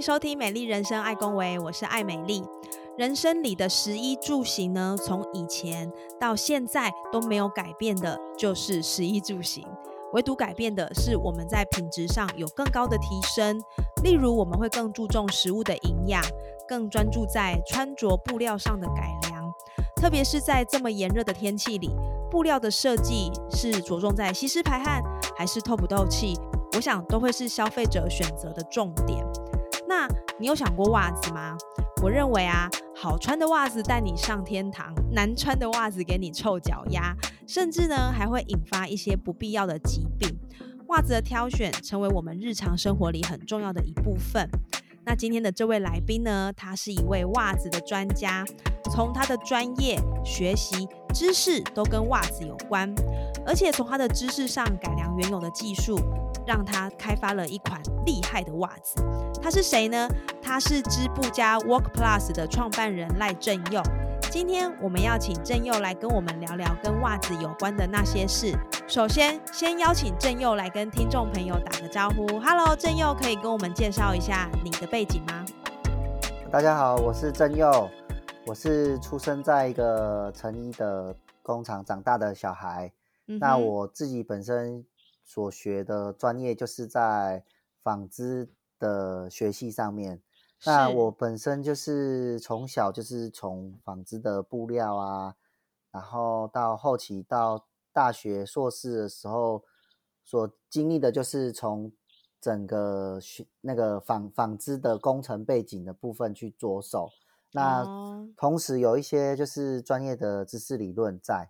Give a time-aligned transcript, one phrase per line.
[0.00, 2.42] 收听《美丽人生爱公维》，我是爱美丽。
[2.96, 9.66] 人生里的食衣住行呢，从以前到现在都没有改变的，就是食衣住行。
[10.14, 13.60] 唯独改变的是，我们在品质上有更高的提升。
[14.02, 16.22] 例如，我们会更注重食物的营养，
[16.66, 19.52] 更专注在穿着布料上的改良。
[19.96, 21.90] 特别是在这么炎热的天气里，
[22.30, 25.02] 布料的设计是着重在吸湿排汗，
[25.36, 26.34] 还是透不透气？
[26.74, 29.29] 我想都会是消费者选择的重点。
[29.90, 30.06] 那
[30.38, 31.56] 你有想过袜子吗？
[32.00, 37.12] 我认为啊，好穿的袜子带你上天堂，难穿的袜子给你臭脚丫，
[37.44, 40.38] 甚至呢还会引发一些不必要的疾病。
[40.90, 44.48] 袜子的挑选成为我们日常生活里很重要的一部分。
[45.04, 48.44] 那今天的这位来宾呢，他是一位袜子的专家，
[48.92, 52.88] 从他的专业、学习、知识都跟袜子有关，
[53.44, 55.98] 而且从他的知识上改良原有的技术。
[56.50, 59.00] 让他开发了一款厉害的袜子。
[59.40, 60.08] 他是谁呢？
[60.42, 63.80] 他是织布家 Work Plus 的创办人赖正佑。
[64.32, 68.52] 今天我们要请正佑来跟我们聊聊跟袜子有关的那些事。
[68.88, 72.26] 首先，先邀请正佑来跟听众朋友打个招呼。
[72.40, 75.44] Hello，正佑，可以跟我们介绍一下你的背景吗？
[76.50, 77.88] 大家好，我是正佑，
[78.44, 82.90] 我是出生在一个成衣的工厂长大的小孩。
[83.24, 84.84] 那我自己本身。
[85.30, 87.44] 所学的专业就是在
[87.84, 88.50] 纺织
[88.80, 90.20] 的学系上面。
[90.66, 95.36] 那我本身就是从小就是从纺织的布料啊，
[95.92, 99.62] 然后到后期到大学硕士的时候，
[100.24, 101.92] 所经历的就是从
[102.40, 107.08] 整个学那个纺纺织的工程背景的部分去着手。
[107.52, 107.84] 那
[108.36, 111.48] 同时有一些就是专业的知识理论在。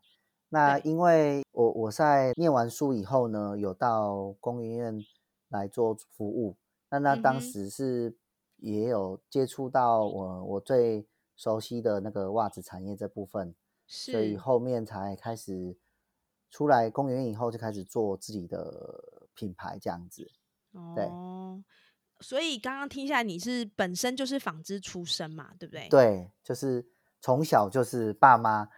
[0.53, 5.05] 那因为我我在念完书以后呢，有到公园院
[5.49, 6.57] 来做服务。
[6.91, 8.17] 那那当时是
[8.57, 11.07] 也有接触到我我最
[11.37, 13.55] 熟悉的那个袜子产业这部分，
[13.87, 15.79] 所以后面才开始
[16.51, 20.29] 出来公园院以后就开始做自己的品牌这样子。
[20.97, 21.09] 对，
[22.19, 25.89] 所以刚刚听下来你是本身就是纺织出身嘛，对不对？
[25.89, 26.85] 对，就是
[27.21, 28.69] 从小就是爸妈。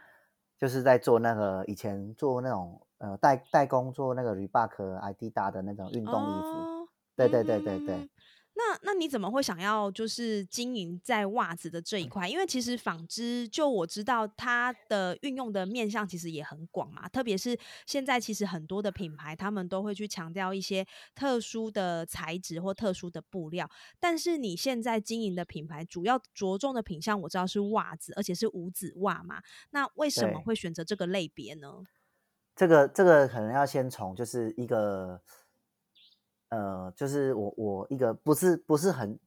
[0.62, 8.08] 就是在做那个以前做那种呃代代工做那个 Reebok、Adidas 的那种运动衣服，对对对对对。
[8.54, 12.28] 那那你怎么会想要就是经营在袜子的这一块？
[12.28, 17.08] 因为其实纺织，就我知道它的运用的面向其实也很广嘛。
[17.08, 23.68] 特别是现在，其实很多的品牌他们都会去强调一些特殊的材质或特殊的布料。
[23.98, 29.40] 但是你现在经营的品牌主要着重的品相，我知道是袜子，而且是五指袜嘛。
[29.70, 31.84] 那为什么会选择这个类别呢？
[32.54, 35.22] 这个这个可能要先从就是一个。
[36.52, 39.18] 呃，就是我我一个不是不是很，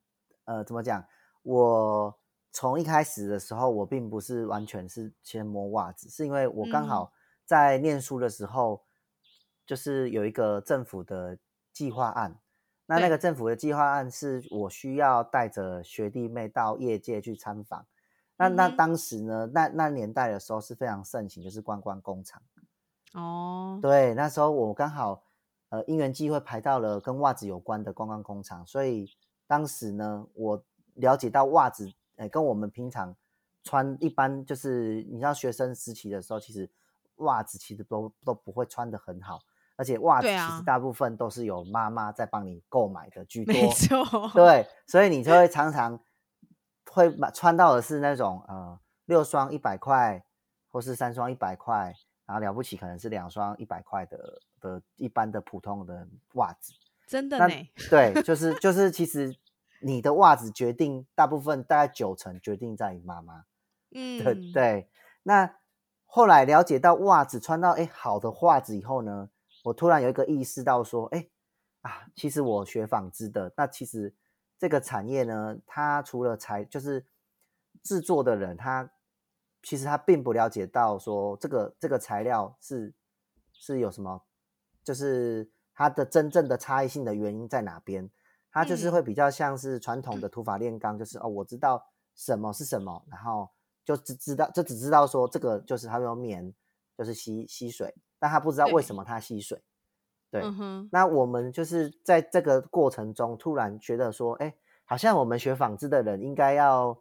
[0.44, 1.04] 呃，怎么讲？
[1.42, 2.16] 我
[2.52, 7.12] 从一开始的时候，我并不是完全是先摸袜子，是因为我刚好
[7.44, 8.84] 在念书的时候，
[9.66, 11.40] 就是有一个政府的
[11.74, 12.40] 计划案。
[12.86, 17.88] 那那个政府的计划案是我需要带着学弟妹到业界去参访。
[18.38, 22.40] 那那当时呢，那那年代的时候是非常盛行，就是观光工厂。
[23.14, 25.24] 哦，对，那时候我刚好。
[25.76, 29.12] 呃，因缘机会排到了跟袜子有关的观光工厂，所以
[29.46, 30.64] 当时呢，我
[30.94, 33.14] 了解到袜子，呃，跟我们平常
[33.62, 36.70] 穿一般就是你知道学生时期的时候，其实
[37.18, 39.42] 袜子其实都都不会穿的很好，
[39.76, 46.00] 而且袜子其实大部分都是有妈妈在帮你购买的居多，没错，对，所以你就会常常
[46.90, 50.24] 会买穿到的是那种呃六双一百块，
[50.72, 51.94] 或是三双一百块。
[52.28, 56.74] 然后了不起，可能是两双一百块的的一般的普通的袜子，
[57.06, 57.48] 真的呢？
[57.90, 59.36] 对，就是就是，其实
[59.82, 63.46] 你的袜子决定大部分大概九成决定在于妈妈，
[63.94, 64.90] 嗯，对对。
[65.22, 65.58] 那
[66.06, 69.30] 后来了解到袜子穿到哎好的袜子以后呢，
[69.66, 71.30] 我突然有一个意识到说，哎
[71.82, 74.14] 啊，其实我学纺织的，那其实
[74.58, 77.06] 这个产业呢，它除了材就是
[77.84, 78.90] 制作的人，他。
[79.68, 82.94] 其实他并不了解到说这个这个材料是
[83.52, 84.22] 是有什么，
[84.86, 88.10] 就是它的真正的差异性的原因在哪边。
[88.50, 91.86] 它就是会比较像是传统的土法炼钢，就是哦，我知道
[92.16, 93.50] 什么是什么，然后
[93.84, 96.54] 就只知道就只知道说这个就是它用棉
[96.98, 99.62] 就是吸吸水，但他不知道为什么它吸水。
[100.32, 100.42] 对，
[100.90, 104.56] 那我们就是在这个过程中突然觉得说，哎，
[104.86, 106.98] 好像我们学纺织的人应该要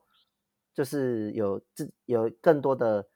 [0.72, 3.06] 就是有自有更多的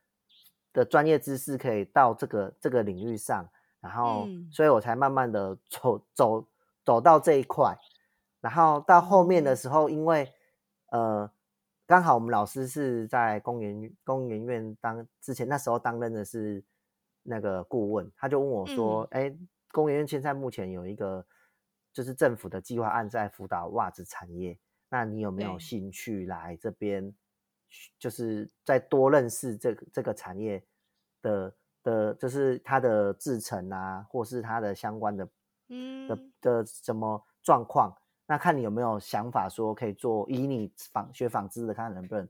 [0.73, 3.49] 的专业知识可以到这个这个领域上，
[3.89, 6.47] 然后所以我才慢慢的走走
[6.85, 7.75] 走到这一块。
[8.41, 10.31] 然后到后面的时候，因为
[10.91, 11.29] 呃，
[11.87, 16.63] 刚好我们老师是在公园公园院当之前那时候担任的是
[17.23, 19.35] 那个顾问，他就问我说：“哎，
[19.73, 21.27] 公园院现在目前有一个
[21.93, 24.57] 就是政府的计划案在辅导袜子产业，
[24.89, 27.13] 那你有没有兴趣来这边，
[27.99, 30.63] 就是再多认识这个这个产业
[31.23, 31.53] 的
[31.89, 35.29] 的，就是它的制成啊，或是它的相关的
[35.69, 37.97] 嗯的的什么状况？”
[38.27, 42.29] 那看你有没有想法，说可以做以你纺学纺织的，看能不能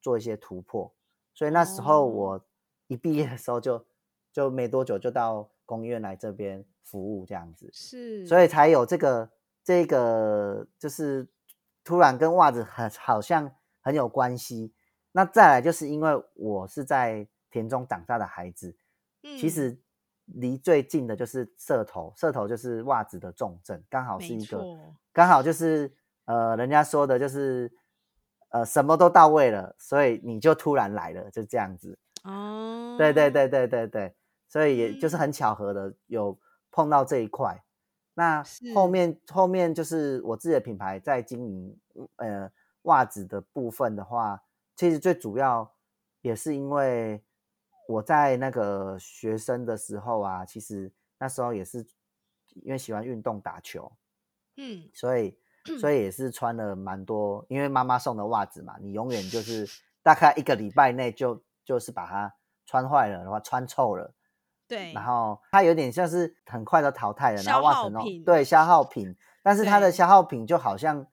[0.00, 0.92] 做一些突破。
[1.32, 2.44] 所以那时候我
[2.86, 3.82] 一毕业的时候，就
[4.30, 9.30] 就没多久就到工院来这边服务，这样子是，所以才有这个
[9.64, 11.26] 这个，就是
[11.82, 13.50] 突然跟袜子很好像
[13.80, 14.74] 很有关系。
[15.12, 18.76] 那再来就是因为我是在田中长大的孩子，
[19.36, 19.76] 其实。
[20.34, 24.62] 离最近的就是社头，社头就是袜子的重症，刚好是一个，
[25.10, 25.90] 刚好就是
[26.26, 27.72] 呃，人家说的就是
[28.50, 31.98] 呃，什么都到位了，所以你就突然来了，就这样子。
[32.24, 34.14] 哦，对对对对对对，
[34.46, 36.38] 所以也就是很巧合的有
[36.70, 37.64] 碰到这一块。
[38.12, 41.80] 那后面后面就是我自己的品牌在经营
[42.16, 42.52] 呃
[42.82, 44.42] 袜子的部分的话，
[44.76, 45.72] 其实最主要
[46.20, 47.24] 也是因为。
[47.88, 51.84] 我在那个学生的时候啊，其实那时候也是
[52.62, 53.90] 因为喜欢运动打球，
[54.56, 55.38] 嗯，所以。
[55.78, 59.68] 所以也是穿了蛮多，因为妈妈送的袜子嘛，你永远就 是
[60.02, 64.14] 大概一个礼拜内就就是把它穿坏了的话，穿臭了，
[64.66, 71.06] 对，然后它有点像是很快的淘汰了，然后袜子品，对，消耗品，但是它的消耗品就好像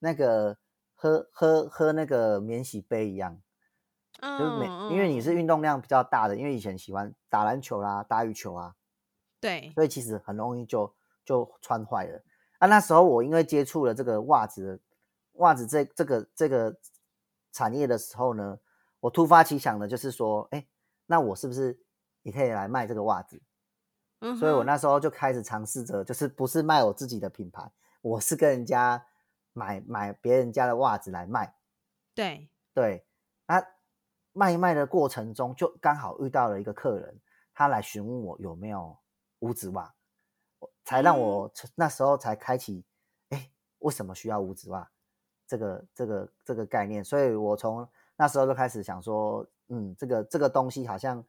[0.00, 0.58] 那个
[0.94, 3.40] 喝喝喝那个免洗杯一样。
[4.38, 8.74] 就是每，因为你是运动量比较大的，因为以前喜欢打篮球啦、打羽球啊，
[9.40, 10.94] 对，所以其实很容易就
[11.24, 12.22] 就穿坏了。
[12.58, 14.80] 啊，那时候我因为接触了这个袜子，
[15.34, 16.76] 袜子这这个这个
[17.52, 18.58] 产业的时候呢，
[19.00, 20.66] 我突发奇想的就是说，哎，
[21.06, 21.78] 那我是不是
[22.22, 23.42] 也可以来卖这个袜子？
[24.20, 29.04] 嗯，所以我那时候就开始尝试着，就是不是卖我自己的品牌，我是跟人家
[29.52, 31.54] 买买别人家的袜子来卖。
[32.14, 33.13] 对对，那。
[34.34, 37.18] 卖一卖的过程中，就刚好遇到了一个客人，
[37.54, 38.94] 他来询问我有没有
[39.38, 39.94] 五指袜，
[40.84, 42.84] 才让我那时候才开启，
[43.28, 43.48] 哎，
[43.78, 44.90] 为什么需要五指袜
[45.46, 47.02] 这个这个这个概念？
[47.02, 51.24] 所以我从那时候就开始想说，嗯，这个这个东西好像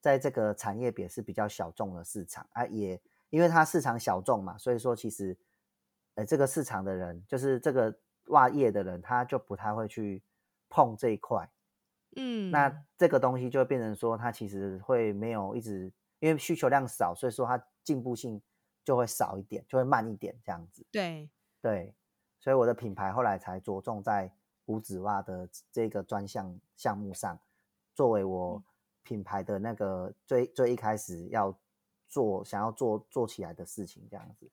[0.00, 3.00] 在这个产业也是比较小众的市场啊，也
[3.30, 5.36] 因为它市场小众嘛，所以说其实，
[6.14, 7.92] 呃，这个市场的人，就是这个
[8.26, 10.22] 袜业的人，他就不太会去
[10.68, 11.50] 碰这一块。
[12.16, 18.40] 嗯，那这个东西就会变成说，它其实会没有一直，因为需求量少，所以说它进步性
[18.84, 20.84] 就会少一点，就会慢一点这样子。
[20.90, 21.30] 对
[21.60, 21.94] 对，
[22.40, 24.32] 所以我的品牌后来才着重在
[24.66, 27.38] 五指袜的这个专项项目上，
[27.94, 28.62] 作为我
[29.02, 31.56] 品牌的那个最最一开始要
[32.08, 34.50] 做想要做做起来的事情这样子。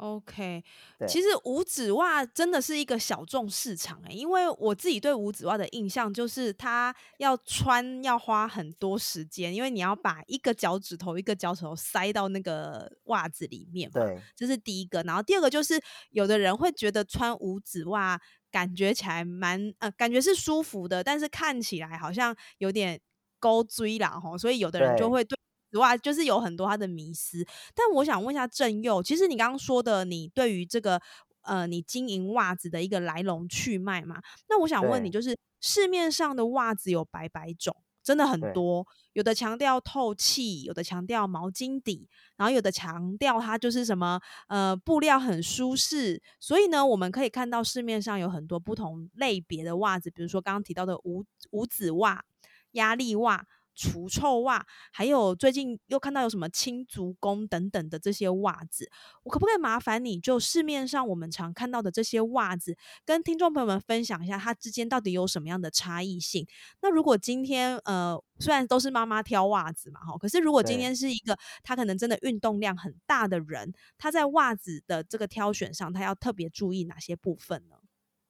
[0.00, 0.64] OK，
[1.06, 15.02] 其实五指袜真的是一个小众市场哎，因为我自己对五指袜的印象就是它要穿要花很多时间，因为你要把一个脚趾头一个脚趾头塞到那个袜子里面嘛，对，这是第一个。
[15.02, 15.78] 然后第二个就是
[16.12, 18.18] 有的人会觉得穿五指袜
[18.50, 22.98] 感觉起来蛮呃，感觉是舒服的，但是看起来好像有点
[23.38, 25.38] 勾追啦吼，所以有的人就会对。
[25.74, 31.00] 哇，就是有很多他的迷思，但我想问一下郑佑，其实你刚刚说的，你对于这个
[31.42, 34.20] 呃，你经营袜子的一个来龙去脉嘛？
[34.48, 52.24] 那我想问你，就是市面上的袜子有百百种，真的很多，有的强调透气，有的强调毛巾底，然后有的强调它就是什么呃布料很舒适，所以呢，我们可以看到市面上有很多不同类别的袜子，比如说刚刚提到的无无指袜、
[52.72, 53.46] 压力袜。
[53.74, 58.90] 除臭袜，还有最近又看到有什么轻足弓等等的这些袜子，
[59.22, 66.46] 我可不可以麻烦你就市面上我们常看到的这些袜子，跟听众朋友们分享一下它之间到底有什么样的差异性？
[66.82, 77.76] 那如果今天呃，虽然都是妈妈挑袜子嘛，哈，可是如果今天是一个他可能真的运动量很大的人，他在袜子的这个挑选上，他要特别注意哪些部分呢？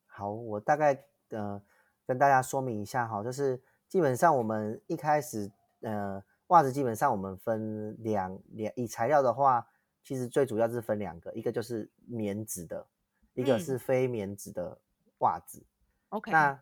[0.07, 1.61] 好，我大概呃
[2.07, 9.67] 跟大家说明一下哈，就是基本上我们一开始呃袜子基本上我们分两两以材料的话，
[10.03, 12.87] 其实最主要是分两个，一个就是棉质的，
[13.35, 14.79] 一个是非棉质的
[15.19, 15.63] 袜子。
[16.09, 16.59] OK，那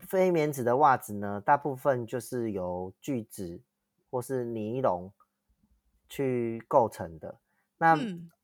[0.00, 3.62] 非棉质的袜子呢，大部分就是由聚酯
[4.10, 5.10] 或是尼龙
[6.10, 7.38] 去构成的。
[7.78, 7.96] 那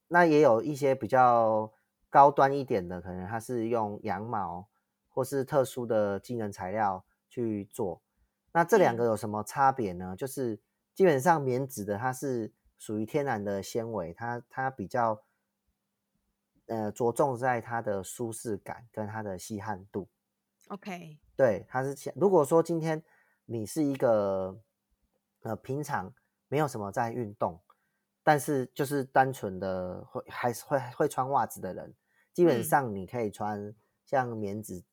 [0.08, 1.70] 那也有一些比较。
[2.10, 4.66] 高端一点的，可能它是用羊毛
[5.10, 8.02] 或是特殊的机能材料去做。
[8.52, 10.16] 那这两个有什么差别呢？
[10.16, 10.60] 就是
[10.94, 15.22] 基本上棉质的它是属于天然的纤维，它它比较
[16.66, 20.08] 呃着重在它的舒适感跟它的吸汗度。
[20.68, 23.02] OK，对，它是如果说今天
[23.44, 24.60] 你是一个
[25.42, 26.12] 呃平常
[26.48, 27.60] 没有什么在运动。
[28.24, 31.94] 但是就是单纯的会还是会会穿袜子的人，
[32.34, 34.84] 基本上你可以穿像棉质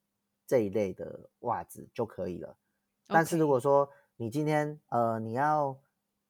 [0.46, 2.58] 这一类的袜子就可以了。
[3.08, 5.78] 但是如果说你今天呃你要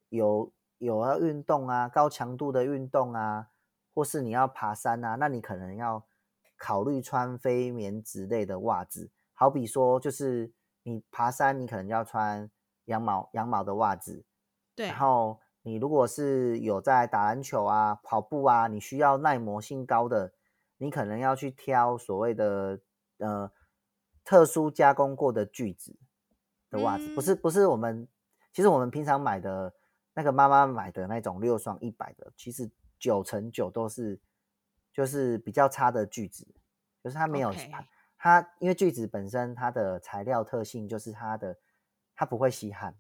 [0.10, 3.50] 有有要运动啊，高强度的运动啊，
[3.94, 6.06] 或是你要爬山啊，那你可能要
[6.58, 9.10] 考虑穿非棉质类的袜子。
[9.34, 10.52] 好比说，就是
[10.84, 12.50] 你爬山，你可能要穿
[12.86, 14.24] 羊毛羊毛的袜子，
[14.76, 15.40] 对，然后。
[15.68, 20.32] 你如果是有在打篮球啊、跑步啊，你需要耐磨性高的，
[20.78, 22.80] 你可能要去挑所谓的
[23.18, 23.52] 呃
[24.26, 25.96] 特殊加工过的聚酯
[26.70, 28.06] 的袜子，不是不是我们，
[28.52, 29.74] 其实我们平常买的
[30.14, 34.20] 那个妈妈买的那种六双一百的，其实九成九都是
[34.92, 36.46] 就是比较差的聚酯，
[37.02, 37.54] 就是它没有
[38.18, 41.58] 它，因为聚酯本身它的材料特性就是它的
[42.14, 42.98] 它不会吸汗，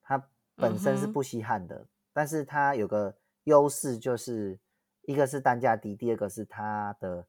[0.00, 0.26] 它。
[0.56, 4.60] 本身是不吸汗的，但是它有个优势，就是
[5.04, 7.26] 一个是单价低，第二个是它的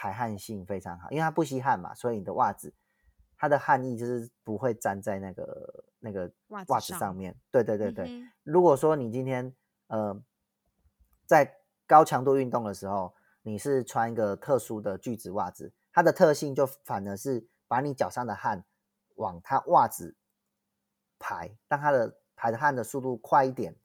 [0.00, 2.72] 排汗性非常好，因为它不吸汗嘛，所以你的袜子
[3.36, 7.36] 它的汗液就是不会粘在那个那个袜子上面。
[7.50, 9.54] 对对对对，如果说你今天
[9.88, 10.18] 呃
[11.26, 18.64] 在高强度运动的时候，你是穿一个特殊的聚酯袜子，它的特性就反而是把你脚上的汗
[19.16, 20.16] 往它袜子
[21.18, 22.16] 排，让它的。
[22.42, 23.76] 排的汗的速度快一点，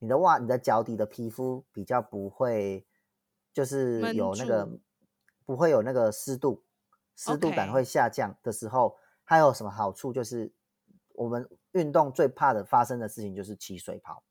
[0.00, 2.84] 你的袜、你的脚底的皮肤比较不会，
[3.52, 4.68] 就是有那个
[5.44, 6.64] 不会有那个湿度，
[7.16, 10.12] 湿度感会下降的时候，它有什么好处？
[10.12, 10.52] 就是
[11.14, 14.22] 我们运动最怕的发生的事情就是起水泡。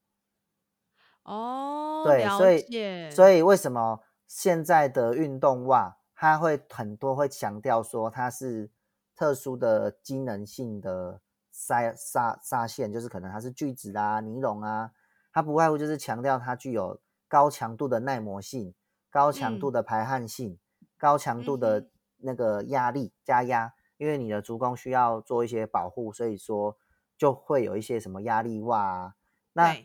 [1.23, 8.71] 哦，对，所以所以为什么现在的运动袜它会很多会强调说它是
[9.15, 11.21] 特殊的机能性的？
[11.55, 14.89] 纱纱纱线就是可能它是聚酯啊、尼龙啊，
[15.31, 18.73] 它不外乎就是强调它具有高强度的耐磨性、
[19.11, 20.57] 高强度的排汗性、
[21.03, 26.77] 高强度的那个压力加压，因为你的足弓需要做一些保护，所以说
[27.17, 29.15] 就会有一些什么压力袜啊。
[29.51, 29.75] 那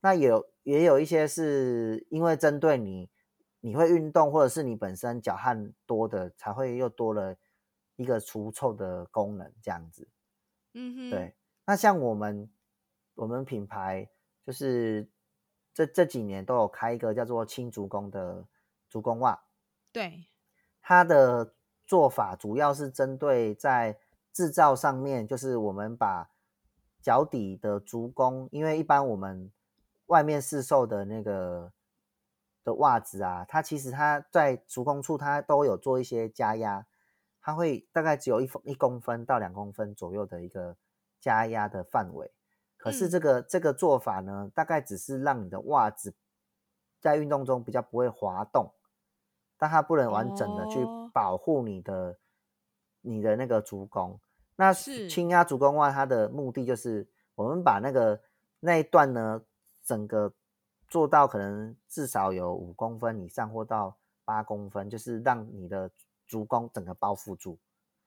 [0.00, 3.10] 那有也有一些是因为针对你
[3.60, 7.36] 你会运动或者是你本身脚汗多的，才会又多了
[7.96, 10.08] 一个除臭的功能这样子。
[10.72, 11.36] 嗯哼，对，
[11.66, 12.50] 那像我们
[13.16, 14.08] 我们品牌
[14.46, 15.10] 就是
[15.74, 18.46] 这这几年都有开一个叫做轻足弓的
[18.88, 19.38] 足弓袜，
[19.92, 20.24] 对，
[20.88, 21.52] 它的
[21.84, 23.98] 做法主要是针对在
[24.32, 26.30] 制造上面，就是我们把
[27.02, 29.52] 脚底的足弓，因为一般我们
[30.06, 31.70] 外面市售的那个
[32.64, 36.86] 的袜子啊，它其实它在足弓处它都有做一些加压。
[37.42, 40.74] 它会大概只有一一公分到两公分左右的一个
[41.20, 42.32] 加压的范围，
[42.78, 46.14] 可是这个这个做法呢，大概只是让你的袜子
[46.98, 48.72] 在运动中比较不会滑动，
[49.58, 52.18] 但它不能完整的去保护你的
[53.02, 54.18] 你的那个足弓。
[54.56, 58.20] 那轻压足弓袜，它的目的就是我们把那个
[58.60, 59.42] 那一段呢，
[59.84, 60.32] 整个
[60.88, 65.90] 做到可能至少有五公分以上或到八公分，就是让你的。
[66.30, 67.58] 足弓整个包覆住，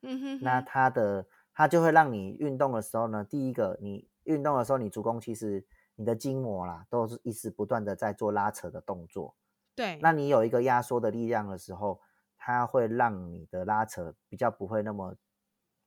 [0.04, 5.66] 嗯哼，那它的它就会让你运动的时候呢，第一个你运动的时候，你足弓其实
[5.96, 9.34] 你的筋膜啦都是一直不断的在做拉扯的动作，
[9.76, 12.02] 对，那你有一个压缩的力量的时候，
[12.38, 15.16] 它会让你的拉扯比较不会那么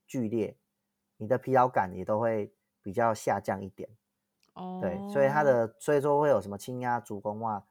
[0.07, 0.57] 剧烈，
[1.17, 3.89] 你的疲劳感也都会比较下降一点。
[4.53, 7.63] 哦，对，所以它的所以说会有什么轻压足弓袜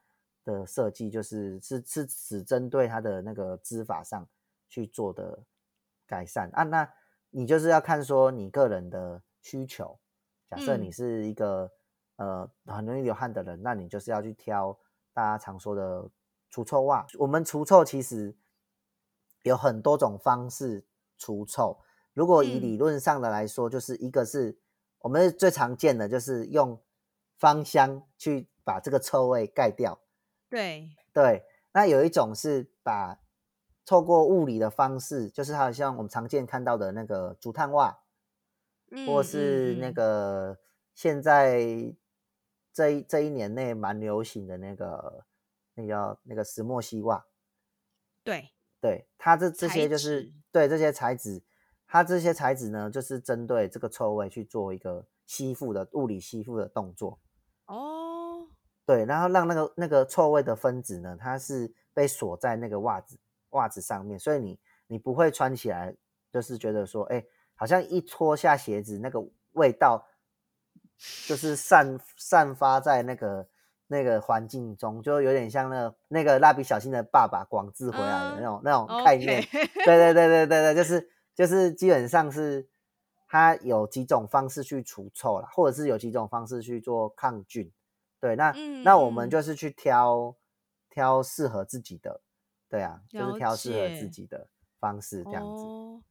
[0.44, 4.28] 的设计，就是是是只针对它的那个织法上
[4.68, 5.42] 去做的
[6.06, 6.62] 改善啊。
[6.62, 6.88] 那
[7.30, 9.98] 你就是要看说你个人的需求，
[10.46, 11.72] 假设你是一个
[12.16, 14.78] 呃很容易流汗的人，那你就是要去挑
[15.14, 16.10] 大家常说的
[16.50, 17.06] 除臭袜。
[17.18, 18.36] 我们除臭其实
[19.44, 20.84] 有很多种方式
[21.16, 21.78] 除臭，
[22.12, 24.58] 如果以理论上的来说，就是一个是。
[25.00, 26.80] 我们最常见的就是用
[27.36, 30.00] 芳香去把这个臭味盖掉。
[30.48, 33.20] 对对，那有一种是把
[33.84, 37.98] 透过物理的方式，就是好像我们常见看到的那个竹炭袜，
[39.06, 40.58] 或是那个
[40.94, 41.94] 现在
[42.74, 45.24] 这一这一年内蛮流行的那个
[45.74, 47.24] 那叫那个石墨烯袜。
[48.22, 48.50] 对
[48.80, 51.42] 对，它这这些就是对这些材质。
[51.86, 57.20] 它这些材质呢，就是针对这个臭味去做一个吸附的物理吸附的动作。
[57.66, 58.48] 哦，
[58.84, 63.18] 对，然后让那个那个臭味的分子呢，它是被锁在那个袜子
[63.50, 65.94] 袜子上面，所以你你不会穿起来
[66.32, 70.04] 就是觉得说，哎，好像一脱下鞋子，那个味道
[71.26, 73.46] 就是散散发在那个
[73.86, 79.42] 那个环境中，就有点像那那个蜡笔小新的爸爸广志回来的那种那种概念。
[79.50, 81.10] 对对对对对对，就是。
[81.36, 82.68] 就是基本上是
[83.26, 87.68] 它有几种方式去除臭了，或者是有几种方式去做抗菌。
[88.20, 88.52] 对，那
[88.84, 90.36] 那我们就是去挑
[90.88, 92.20] 挑适合自己的，
[92.68, 94.46] 对啊，就是挑适合自己的
[94.78, 95.64] 方式这样子。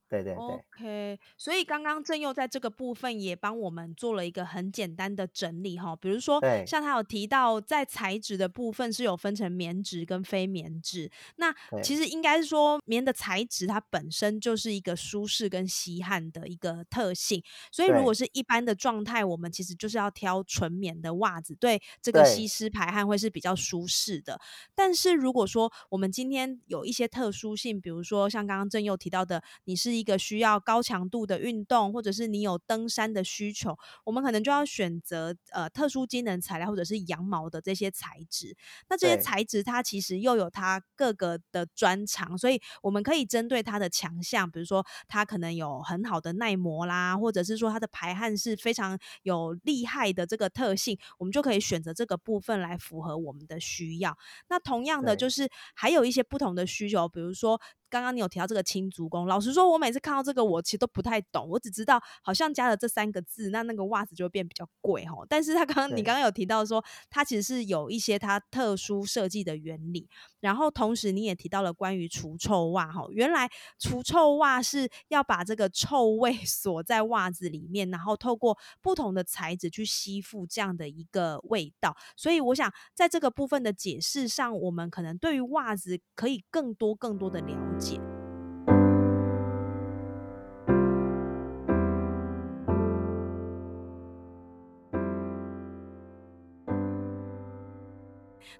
[0.09, 1.19] 对对对，OK。
[1.37, 11.93] 所以刚刚正佑在这个部分也帮我们做了一个很简单的整理哈，比如说像他有提到在材质的部分是有分成棉质跟非棉质，那其。
[11.93, 17.39] 实应该是说棉的材质它本身就是一个舒适跟吸汗的一个特性，
[17.71, 24.41] 所以如果是一般的状态，我们其实就是要挑纯棉的袜子，对这个吸湿排汗会是比较舒适的。
[24.73, 38.53] 但是如果说我们今天有一些特殊性，比如说像刚刚正佑提到的，你是一一个需要高强度的运动，或者是你有登山的需求，我们可能就要选择呃特殊机能材料或者是羊毛的这些材质。
[38.89, 54.17] 那这些材质它其实又有它各个的专长，所以我们可以针对它的强项，比如说它可能有很好的耐磨啦，或者是说它的排汗是非常有厉害的这个特性，我们就可以选择这个部分来符合我们的需要。
[54.49, 57.61] 那同样的，就是还有一些不同的需求，比如说。
[57.93, 61.47] 刚刚你有提到这个青足工，老实说，我每次看到这个，我其实都不太懂。
[61.47, 65.23] 我只知道好像加了这三个字，那那个袜子就会变比较贵哈。
[65.29, 70.09] 但是它刚刚你刚刚有提到说，它其实是有一些它特殊设计的原理。
[70.39, 81.95] 然后同时你也提到了关于除臭袜哈，原来除臭袜是要把这个臭味 锁在袜子里面，然后透过不同的材质去吸附这样的一个味道。
[82.17, 87.82] 所以我想在这个部分的解释上，我们可能对于袜子可以更多更多的了解。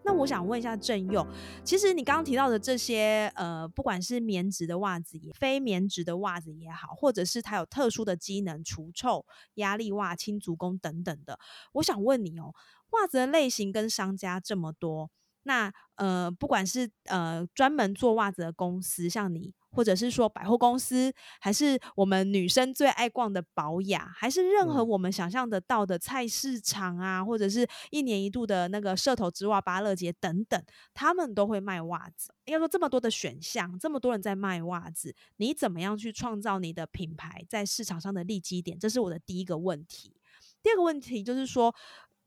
[0.05, 1.25] 那我想问一下郑佑，
[1.63, 11.39] 其实你刚刚提到的这些，呃，不管是棉质的袜子也非棉质的袜子也好，或者是它有特殊的机能，除臭、压力袜、轻足弓等等的，
[11.73, 12.53] 我想问你哦，
[12.91, 15.09] 袜子的类型跟商家这么多。
[15.43, 30.61] 那呃，不管是呃专门做袜子的公司，像你，或者是说百货公司，还是我们女生最爱逛的保雅，还是任何我们想象得到的菜市场啊，或者是一年一度的那个社头之袜芭乐节等等，
[30.93, 32.33] 他们都会卖袜子。
[32.45, 38.79] 应该说这么多的选项，这么多人在卖袜子，你怎么样去创造你的品牌在市场上的利基点？
[38.79, 40.15] 这是我的第一个问题。
[40.63, 41.75] 第二个问题就是说。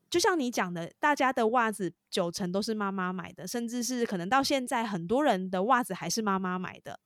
[0.08, 7.00] 就像你讲的，大家的袜子九成都是妈妈买的，甚至是可能到现在很多人的袜子还是妈妈买的。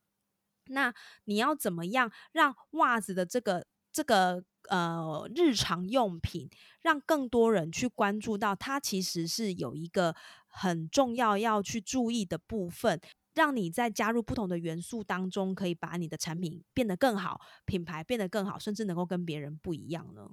[0.67, 0.93] 那
[1.25, 6.49] 你要怎么样让袜子的这个这个呃日常用品，
[6.81, 10.15] 让更多人去关注到它其实是有一个
[10.47, 13.01] 很重要要去注意的部分，
[13.33, 20.29] 让你在加入不同的元素当中，可以把你的产品变得更好，品牌变得更好，甚至能够跟别人不一样呢？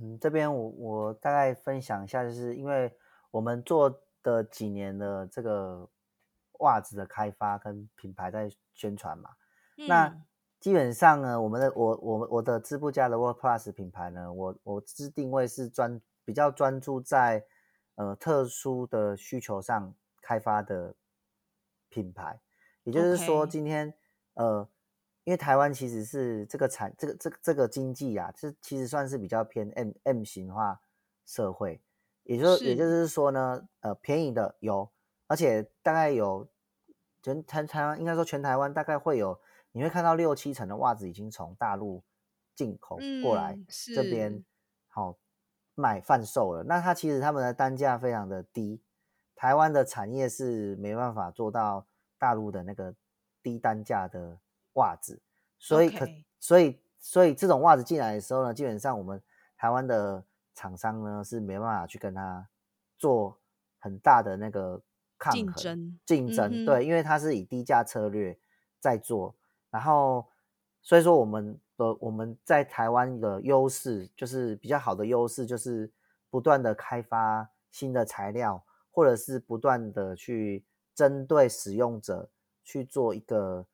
[0.00, 2.92] 嗯，这边我我大概分享一下，就是因为
[3.30, 5.88] 我们做的几年的这个
[6.60, 9.30] 袜子的开发跟品牌在宣传嘛，
[9.88, 10.20] 那
[10.60, 17.44] 基本上呢，我们的我我我的织布家的 Work Plus 品牌呢，我我自定位是专比较专注在
[17.96, 20.94] 呃特殊的需求上开发的
[21.88, 22.40] 品牌，
[22.82, 23.94] 也就是说今天
[24.32, 24.66] 呃
[25.24, 30.78] 因为台湾其实是这个产这个这个这个经济啊，这其实算是比较偏 M M 型化
[31.24, 31.80] 社会，
[32.24, 33.08] 也就也就是。
[33.08, 34.90] 说呢，呃，便宜的有，
[35.26, 36.46] 而且大概有
[37.22, 39.40] 全台台湾应该说全台湾大概会有，
[39.72, 42.02] 你会看到六七成的袜子已经从大陆
[42.54, 43.58] 进口过来
[43.94, 44.44] 这边
[44.88, 45.16] 好
[45.74, 48.82] 卖贩售了，那它其实他们的单价非常的低，
[49.34, 51.86] 台湾的产业是没办法做到
[52.18, 52.94] 大陆的那个
[53.42, 54.38] 低单价的。
[54.74, 55.20] 袜子，
[55.58, 56.06] 所以可
[56.38, 59.22] 所以所以这种袜子进来的时候呢，基本上我们
[59.56, 62.48] 台湾的厂商呢是没办法去跟他
[62.98, 63.38] 做
[63.78, 64.80] 很大的那个
[65.18, 68.38] 抗衡竞争竞争，对，因为它是以低价策略
[68.80, 69.34] 在做，
[69.70, 70.26] 然后
[70.82, 75.90] 所以说我们的我们在台湾的优势就是比较好的优势，就是
[76.30, 82.28] 不断的开发新的材料，或者是不断的去针对使用者
[82.62, 83.66] 去做一个。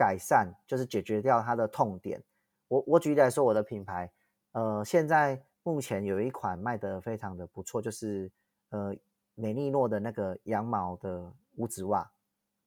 [0.00, 2.22] 改善就是解决掉它的痛点。
[2.68, 4.10] 我我举例来说，我的品牌，
[4.52, 8.32] 呃，现在目前有一款卖的非常的不错，就是
[8.70, 8.96] 呃
[9.34, 12.10] 美丽诺的那个羊毛的五指袜。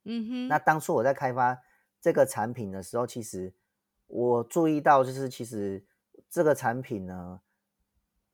[0.03, 0.47] 嗯哼。
[0.47, 1.59] 那当初我在开发
[1.99, 3.51] 这个产品的时候，其实
[4.05, 5.83] 我注意到，就是其实
[6.29, 7.41] 这个产品呢，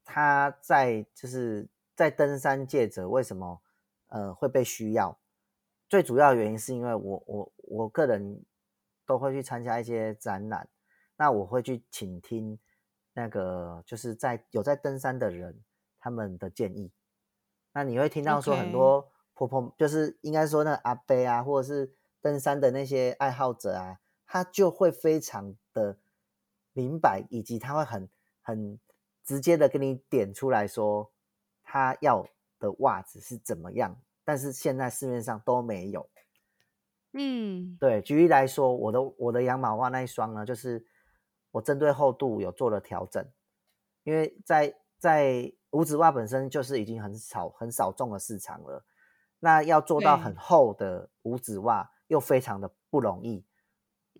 [0.04, 3.62] 它在就是在登山界者为什么
[4.08, 5.16] 呃会被需要？
[5.88, 8.44] 最主要原因是因为我我我个人。
[9.10, 10.68] 都会去参加一些展览，
[11.16, 12.56] 那我会去倾听
[13.12, 15.64] 那个就是在有在登山的人
[15.98, 16.92] 他们的建议。
[17.72, 25.98] 那你会听到说很多婆婆，就是应该说那阿伯啊，或者是登山的那些爱好者啊，他就会非常的
[26.72, 28.08] 明白，以及他会很
[28.40, 28.78] 很
[29.24, 31.10] 直接的跟你点出来说
[31.64, 32.24] 他要
[32.60, 36.08] 的袜子是怎么样，但是现在市面上都没有。
[37.12, 40.86] 嗯，对，举例来说，我的我的羊毛袜那一双呢，就是
[41.50, 43.26] 我针对厚度有做了调整，
[44.04, 48.84] 因为在在五指袜本身就是已经很少很少众的市场了，
[49.40, 53.44] 那要做到很厚的五指袜又非常的不容易，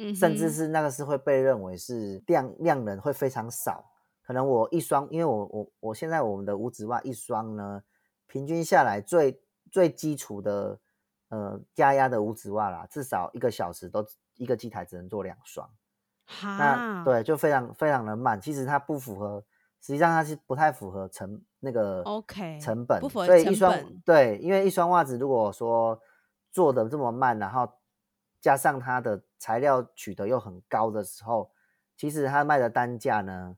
[0.01, 7.85] 嗯，甚至是那个是会被认为是量量能会非常少，可能我一双，因为我我我现在我们的五指袜一双呢，
[8.27, 10.81] 平均下来最最基础的。
[11.31, 15.71] 呃，加压的五指袜啦，至少一个小时都一个机台只能做两双，
[16.43, 18.41] 那对就非常非常的慢。
[18.41, 19.41] 其实它不符合，
[19.81, 23.73] 实际上它是不太符合成那个 OK 成本，所以一双
[24.05, 26.01] 对，因为一双袜子如果说
[26.51, 27.75] 做的这么慢，然后
[28.41, 31.53] 加上它的材料取得又很高的时候，
[31.97, 33.57] 其实它卖的单价呢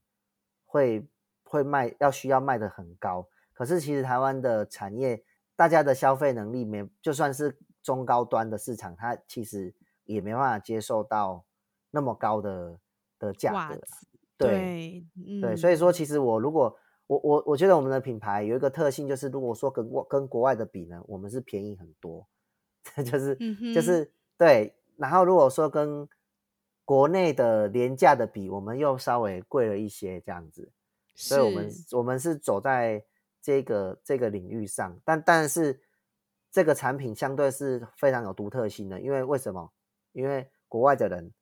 [0.66, 1.08] 会
[1.42, 3.26] 会卖要需要卖的很高。
[3.54, 5.24] 可是其实台湾的产业。
[5.54, 11.44] 大家的消费能力没，就算是中高端的市场，它其实也没办法接受到
[11.90, 12.78] 那么高的
[13.18, 13.80] 的价格。
[14.38, 15.04] 对，
[15.40, 22.26] 对，所以说其实我如果我我我觉得我们的品牌有一个特性，就是如果说跟国跟国外的比呢，我们是便宜很多，
[23.04, 23.36] 就是
[23.74, 24.74] 就是对。
[24.96, 26.08] 然后如果说跟
[26.84, 30.72] 国内的廉价的比，我们又稍微贵了一些这样子。
[31.14, 33.04] 所以我们我们是走在。
[33.42, 35.82] 这个这个领域上，但但是
[36.52, 39.72] 这个产品相对是非常有独特性的，因为为什么？
[40.12, 41.32] 因为国外的人，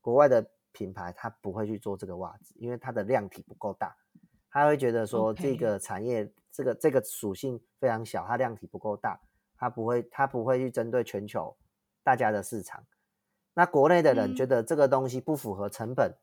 [0.00, 3.94] 国外的品牌他不会去做这个袜子，因为它的量体不够大，
[4.48, 9.20] 他会觉得说这个产业这个这个属性非常小，它量体不够大，
[9.56, 11.54] 他不会他不会去针对全球
[12.02, 12.86] 大家的市场。
[13.52, 16.16] 那国内的人觉得这个东西不符合成本，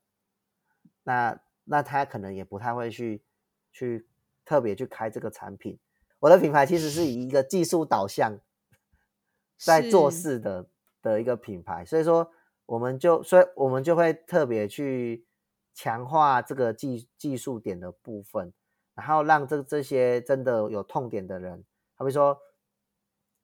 [1.03, 3.23] 那那他可能也不太会去
[3.71, 4.07] 去。
[4.47, 5.77] 特别去开这个产品，
[6.19, 8.39] 我的品牌其实是以一个技术导向
[9.59, 10.69] 在做事的
[11.01, 12.31] 的一个品牌，所以说
[12.65, 15.27] 我们就所以我们就会特别去
[15.73, 18.53] 强化这个技技术点的部分，
[18.95, 22.39] 然后让这这些真的有痛点的人，好比说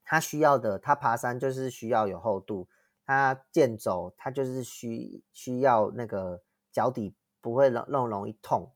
[0.06, 2.70] 他需要的，他爬山就是需要有厚度，
[3.06, 8.74] 他健走他就是需需要那个脚底不会那么容易痛，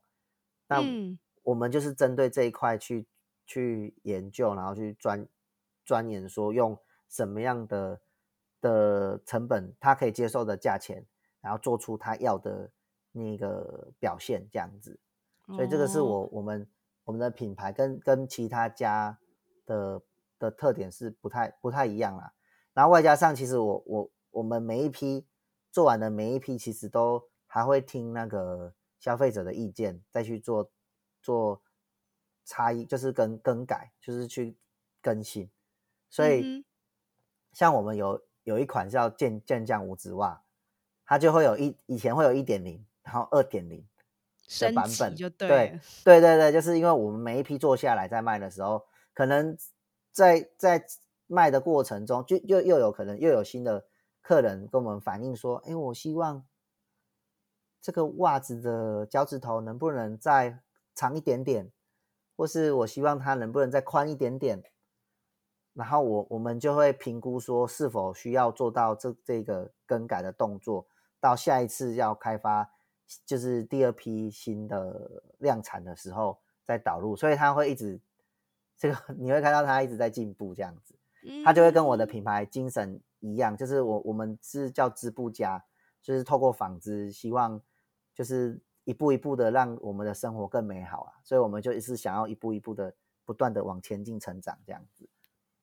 [0.66, 0.84] 那。
[1.48, 3.06] 我们就是针对这一块去
[3.46, 5.26] 去研究，然后去钻
[5.82, 8.00] 钻研，说用什么样的
[8.60, 11.06] 的成本，他可以接受的价钱，
[11.40, 12.70] 然后做出他要的
[13.12, 15.00] 那个表现，这样子。
[15.46, 16.68] 所以这个是我我们
[17.04, 19.18] 我们的品牌跟跟其他家
[19.64, 20.02] 的
[20.38, 22.34] 的特点是不太不太一样啦。
[22.74, 25.24] 然后外加上，其实我我我们每一批
[25.72, 30.70] 做完的每一批，其实都还会听那个消费者的意见，再去做。
[31.28, 31.60] 做
[32.46, 34.56] 差异就是更更改，就是去
[35.02, 35.50] 更新。
[36.08, 36.64] 所以
[37.52, 40.42] 像我们有有一款叫健健将五指袜，
[41.04, 43.86] 它就会有一以前会有一点零，然后二点零
[44.60, 49.54] 的版本就对对对对，就是因为我们每一批做下来在卖的时候，可能
[50.10, 50.86] 在在
[51.26, 53.84] 卖的过程中，就又又有可能又有新的
[54.22, 56.46] 客人跟我们反映说，哎，我希望
[57.82, 60.60] 这个袜子的脚趾头能不能再
[60.98, 61.70] 长一点点，
[62.36, 64.64] 或是我希望它能不能再宽一点点。
[65.74, 70.88] 然后我我们就会评估说是否需要做到这这个更改的动作，
[71.20, 72.68] 到下一次要开发
[73.24, 78.00] 就是第二批新的量产的时候再导入，所以它会一直
[78.76, 80.98] 这个 你会看到它一直在进步这样子，
[81.44, 85.64] 它就会跟我的品牌精神一样，就是我我们是叫织布家，
[86.02, 87.62] 就是透过纺织，希望
[88.12, 92.94] 就是一步一步的让我们的生活更美好啊，所以我们就一直想要一步一步的
[93.26, 95.06] 不断的往前进成长这样子。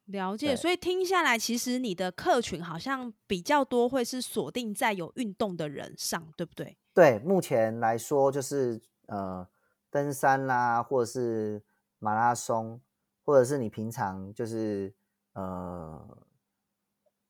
[0.05, 6.77] 了解，所以听下来，其实你的客群好像比较多，会是锁定在有运动的人上，对不对？
[6.93, 9.49] 对，目前来说就是呃，
[9.89, 11.63] 登山啦，或者是
[11.97, 12.79] 马拉松，
[13.23, 14.93] 或者是你平常就是
[15.33, 16.15] 呃，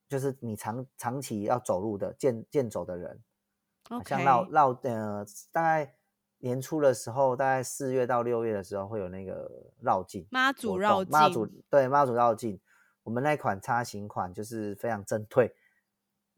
[0.09, 3.23] 就是你长长期要走路的健健走的人，
[4.05, 5.95] 像绕绕呃，大概
[6.39, 9.49] 年初的时候，大概四月到六月的时候会有那个
[9.81, 12.59] 绕境，妈祖绕境，妈祖对妈祖绕境。
[13.03, 15.55] 我们那款叉型款就是非常针对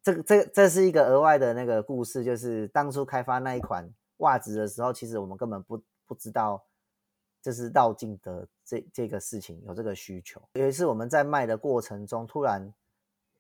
[0.04, 6.66] 这个，这这是一个额外的那个故事，就是当初开发那一款袜子的时候，其实我们根本不不知道
[7.42, 10.42] 这是绕境的这这个事情有这个需求。
[10.54, 12.74] 有一次我们在卖的过程中，突然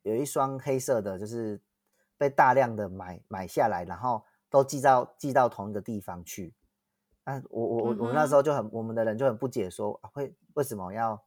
[0.03, 1.59] 有一双黑色的，就是
[2.17, 6.53] 被大量的买买下来，然后都寄到寄到同一个地方去。
[7.23, 11.21] 那我我我我那时候就很，我们的人就很不解，说会为什么要？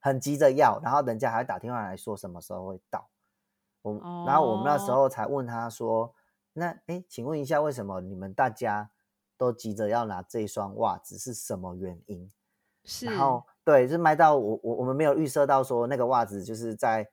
[0.00, 3.08] 很急着要，然后人家还打电话来说什么时候会到。
[3.80, 3.94] 我，
[4.26, 6.14] 然后我们那时候才问他说
[6.52, 8.90] ：“那哎，请问一下，为什么你们大家
[9.38, 11.16] 都急着要拿这一双袜子？
[11.16, 12.30] 是什么原因？”
[12.84, 17.08] 是，然后对，是卖到我我我们没有预设到说那个袜子就是在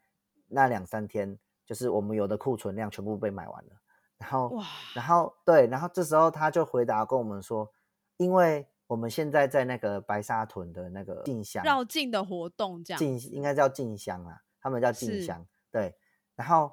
[0.49, 3.71] 那两三天，就是我们有的库存量全部被买完了。
[4.17, 4.51] 然后，
[4.95, 7.71] 然后对，然后这时候他就回答跟我们说
[8.17, 15.45] ：“因为。”我们现在在那个白沙屯的那个进香绕境的活动，这样进应该叫进香啊，他们叫进香。
[15.71, 15.95] 对，
[16.35, 16.71] 然后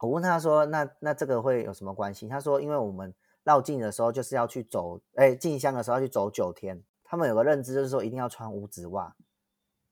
[0.00, 9.16] 我问他说：“那那这个会有什么关系？”他说：“因为我们绕境的时候就是要去走，哎，进香的时候要去走九天，他们有个认知就是说一定要穿五指袜。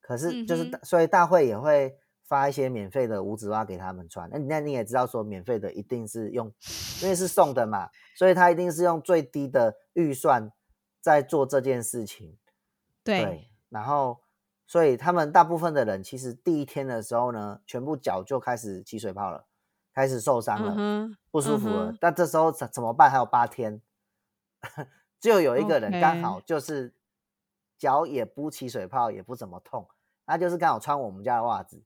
[0.01, 4.29] 可是就是所以大会也会发一些免费的五指袜给他们穿。
[4.29, 6.51] 那那你也知道说免费的一定是用，
[7.01, 10.51] 因为是送的嘛，所以他一定是用最低的预算。”
[11.03, 12.37] 在做这件事情，
[13.03, 14.21] 对，然后，
[14.65, 19.45] 所以他们大部分的人其实第一天的时候呢，全部脚就开始起水泡了，
[19.93, 21.93] 开始受伤了，不舒服了。
[21.99, 23.11] 但这时候怎怎么办？
[23.11, 23.81] 还有八天，
[25.19, 26.93] 就有一个人刚好就是
[27.77, 29.85] 脚也不起水泡，也不怎么痛，
[30.25, 31.83] 他就是刚好穿我们家的袜子，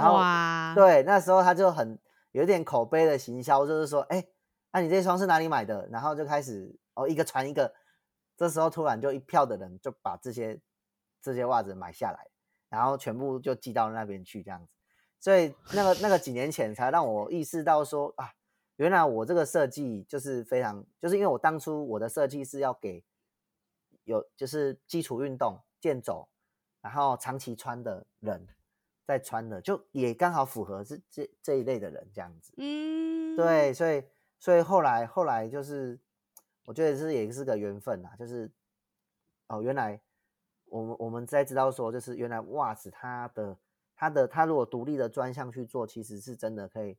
[0.00, 1.98] 然后对，那时候他就很
[2.32, 4.26] 有点口碑的行销，就是说，哎，
[4.72, 5.88] 那你这双是哪里买的？
[5.90, 6.78] 然后就开始。
[6.98, 7.74] 哦，一个传一个，
[8.38, 10.58] 这时候突然就一票的人就把这些
[11.20, 12.30] 这些袜子买下来，
[12.70, 14.72] 然后全部就寄到那边去，这样子。
[15.20, 18.32] 所以那个那个几年前才让我意识到说啊，
[18.76, 23.04] 原来我这个设计就是非常，就是因为我当初我的设计是要给
[24.04, 26.30] 有就是基础运动健走，
[26.80, 28.48] 然后长期穿的人
[29.06, 32.52] 在穿的，就也刚好符合这这这一类的人这样子。
[32.58, 34.04] 嗯，对，所以
[34.38, 35.98] 所以后来后来就是。
[36.68, 38.50] 我觉得这也是个缘分啊，就是
[39.46, 40.00] 哦，原来
[40.64, 43.56] 我们我们在知道说，就是原来袜子它的
[43.94, 46.98] 它的它如果独立的专项去做，其实是真的可以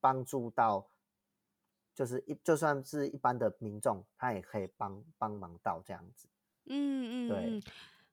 [0.00, 0.90] 帮助到，
[1.94, 6.26] 就是一就算是一般的民众，他也可以帮帮忙到这样子。
[6.66, 7.62] 嗯嗯，对，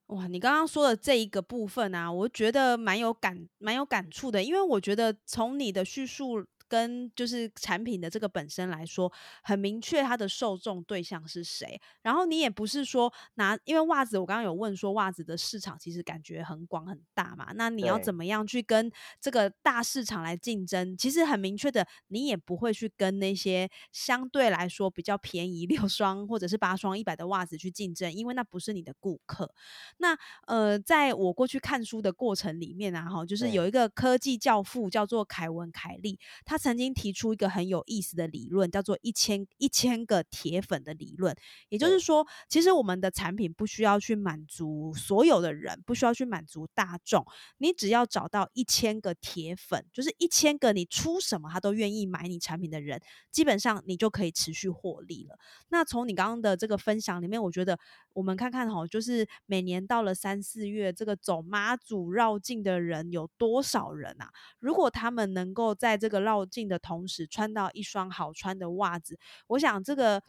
[0.07, 6.45] 哇，你刚刚说的这一个部分啊，我觉得蛮有感蛮有感触的，因为我觉得从你的叙述。
[6.67, 9.11] 跟就是产品的这个本身来说，
[9.43, 11.79] 很明确它的受众对象是谁。
[12.01, 20.95] 然后你也不是说拿，因为袜子我刚刚有问说袜子的市场其实感觉很广很大嘛，那你要怎么样去跟这个大市场来竞争？
[20.97, 29.53] 其实很明确的，你也不会去跟那些相对来说比较便宜六双或者是八双一百的袜子去竞争，因为那不是你的顾客。
[29.99, 36.56] 那呃，在我过去看书的过程里面啊，哈，就是有一个科技教父叫做凯文凯利，他。
[36.57, 41.35] 他曾经提出一个很有意思的理论，叫做一千一千个铁粉的理论。
[41.69, 47.23] 也就是说，其实我们的产品不需要去满足所有的人，不需要去满足大众，
[47.59, 52.99] 你只要找到一千个铁粉，就是一千个你出什么他都愿意买你产品的人，
[53.31, 55.37] 基本上你就可以持续获利了。
[55.69, 57.77] 那从你刚刚的这个分享里面，我觉得
[58.13, 64.31] 我们看看哈，就是每年到了三四月，这个走妈祖绕境的人有多少人啊？
[64.57, 70.21] 如果他们能够在这个绕境的同时穿到一双好穿的袜子，我想这个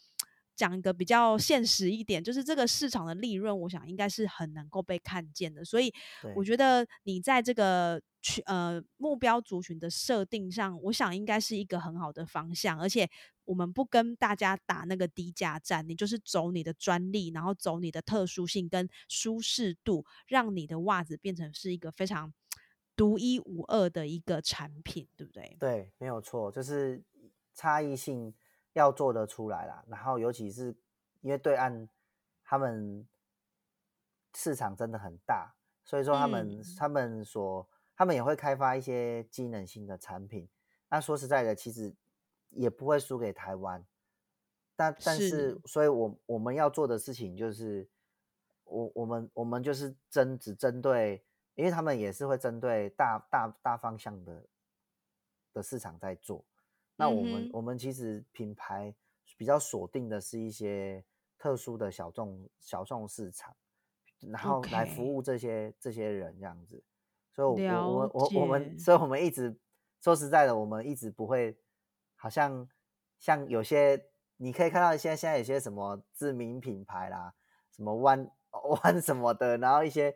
[0.57, 5.64] 讲一个比较现实一点，就是这个市场的利润，我想应该是很能够被看见的。
[5.64, 5.92] 所以
[6.35, 13.09] 我觉得你在这个去呃目标族群的设定上，我想应该是一个很好的方向，而且。
[13.48, 22.31] 我们不跟大家打那个低价战，你就是走你的专利，然后走你的特殊性跟舒适度，让你的袜子变成是一个非常
[22.98, 25.56] 独一无二的一个产品，对不对？
[25.58, 27.02] 对，没有错，就是
[27.54, 28.34] 差异性
[28.72, 29.82] 要做得出来啦。
[29.87, 30.76] 然后，尤其是
[31.20, 31.88] 因为对岸
[32.42, 33.06] 他们
[34.34, 40.48] 市场真的很大，所以说他们他们所他们也会开发一些机能性的产品。
[40.90, 41.94] 那说实在的，其实。
[42.50, 43.87] 也不会输给台湾，
[44.74, 47.87] 但但是，所以我我们要做的事情就是，
[48.64, 51.22] 我我们我们就是针只针对，
[51.59, 54.47] 因为他们也是会针对大大大方向的
[55.53, 56.44] 的市场在做。
[56.94, 58.94] 那我们我们其实品牌
[59.37, 61.05] 比较锁定的是一些
[61.37, 63.55] 特殊的小众小众市场，
[64.21, 66.83] 然后来服务这些这些人这样子。
[67.33, 69.59] 所以，我我我我们，所以我们一直
[70.01, 71.59] 说实在的，我们一直不会。
[72.21, 72.68] 好像
[73.21, 77.33] 像有些你可以看到一些现在有些什么知名品牌啦，
[77.71, 78.29] 什么弯
[78.83, 80.12] 弯 什么的，然后一些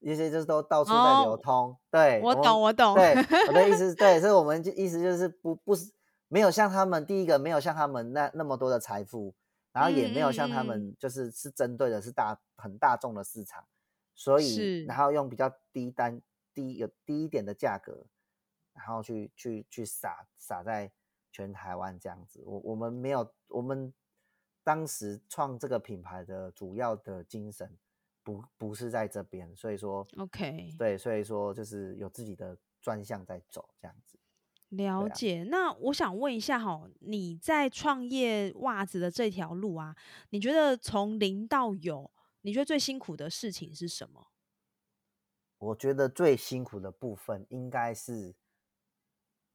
[0.00, 1.76] 一些就是都到处在流通。
[1.90, 2.94] 对，我懂我懂。
[2.94, 3.14] 对，
[3.48, 5.92] 我的意 思对，所以我们就意思就是不不是
[6.28, 9.34] 没有像他们第一个没有像他们那那么多的财富，
[9.72, 13.64] 然后也没有像他们就是是针对的是大很大众的市场，
[14.14, 16.20] 所以然后用比较低单
[16.54, 18.06] 低有低一点的价格，
[18.72, 20.90] 然后去去去撒撒在。
[21.32, 23.92] 全台湾这样子，我我们没有，我们
[24.64, 27.76] 当时创这个品牌的主要的精神
[28.26, 34.18] 不不是在这边，所以说，OK，对，所以说就是有自己的专项在走这样子。
[34.70, 35.44] 了解。
[35.44, 39.94] 那我想问一下哈，你在创业袜子的这条路啊，
[40.30, 42.10] 你觉得从零到有，
[42.40, 44.32] 你觉得最辛苦的事情是什么？
[45.58, 48.34] 我觉得最辛苦的部分应该是，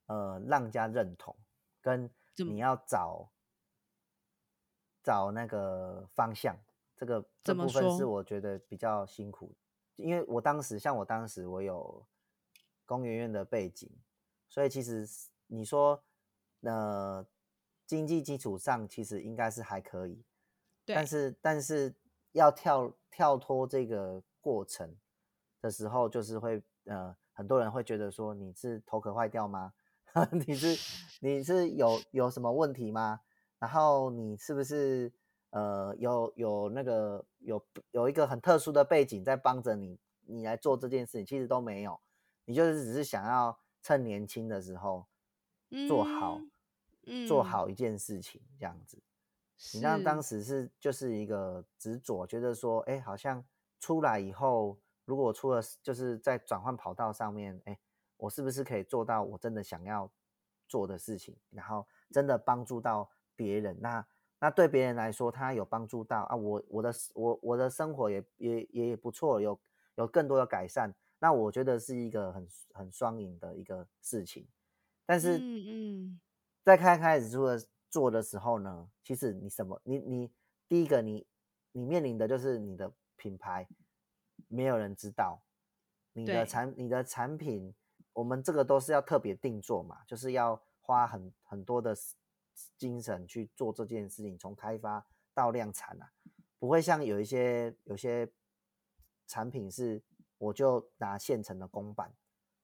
[0.06, 1.36] 呃，让家认同。
[1.82, 3.32] 跟你要找
[5.04, 6.56] 找那个方向，
[7.02, 9.56] 这个这部分是我觉得比较辛苦，
[9.96, 12.06] 因为我当时像我当时我有
[12.86, 13.90] 工研院的背景，
[14.48, 15.10] 所以其实
[15.48, 16.04] 你说
[16.62, 17.26] 呃
[17.88, 20.24] 经济基础上其实应该是还可以，
[20.86, 21.96] 但是但是
[22.34, 24.96] 要跳跳脱这个过程
[25.60, 29.74] 的时候，就是会呃很多人会觉得说你是头壳坏掉吗？
[30.46, 30.78] 你是
[31.20, 33.22] 你是有有什么问题吗？
[33.58, 35.12] 然后你是不是
[35.52, 41.26] 呃有有那个有有一个很特殊的背景在帮着你，你来做这件事情？
[41.26, 42.02] 其实都没有，
[42.44, 45.06] 你就是只是想要趁年轻的时候
[45.88, 46.42] 做好，
[47.28, 49.02] 做好一件事情这样子。
[49.74, 53.46] 你像当时是就是一个执着，觉得说，哎，好像
[53.80, 57.80] 出来以后，如果出了就是在转换跑道上面，哎。
[58.22, 60.08] 我是不是可以做到我真的想要
[60.68, 63.76] 做的事情，然后真的帮助到别人？
[63.82, 64.06] 那
[64.42, 69.58] 那对别人来说，他有帮助到啊，我我的我我的生活也也也不错，有
[69.96, 70.92] 有更多的改善。
[71.20, 74.48] 那我觉得是一个很很双赢的一个事情。
[75.06, 76.20] 但是，嗯嗯，
[76.64, 80.32] 在开开始做的做的时候呢，其实你什么，你你
[80.68, 81.28] 第一个你
[81.72, 83.68] 你面临的就是你的品牌
[84.48, 85.44] 没有人知道，
[86.14, 87.74] 你的产你的产品。
[88.14, 91.96] 我们这个都是要特别定做嘛，就是要花很很多的
[92.78, 96.12] 精神去做这件事情，从开发到量产啊，
[96.60, 98.32] 不会像有一些有些
[99.28, 100.02] 产品是
[100.38, 102.14] 我就拿现成的公版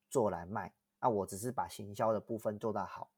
[0.10, 3.10] 做来卖，那我只是把行销的部分做到好，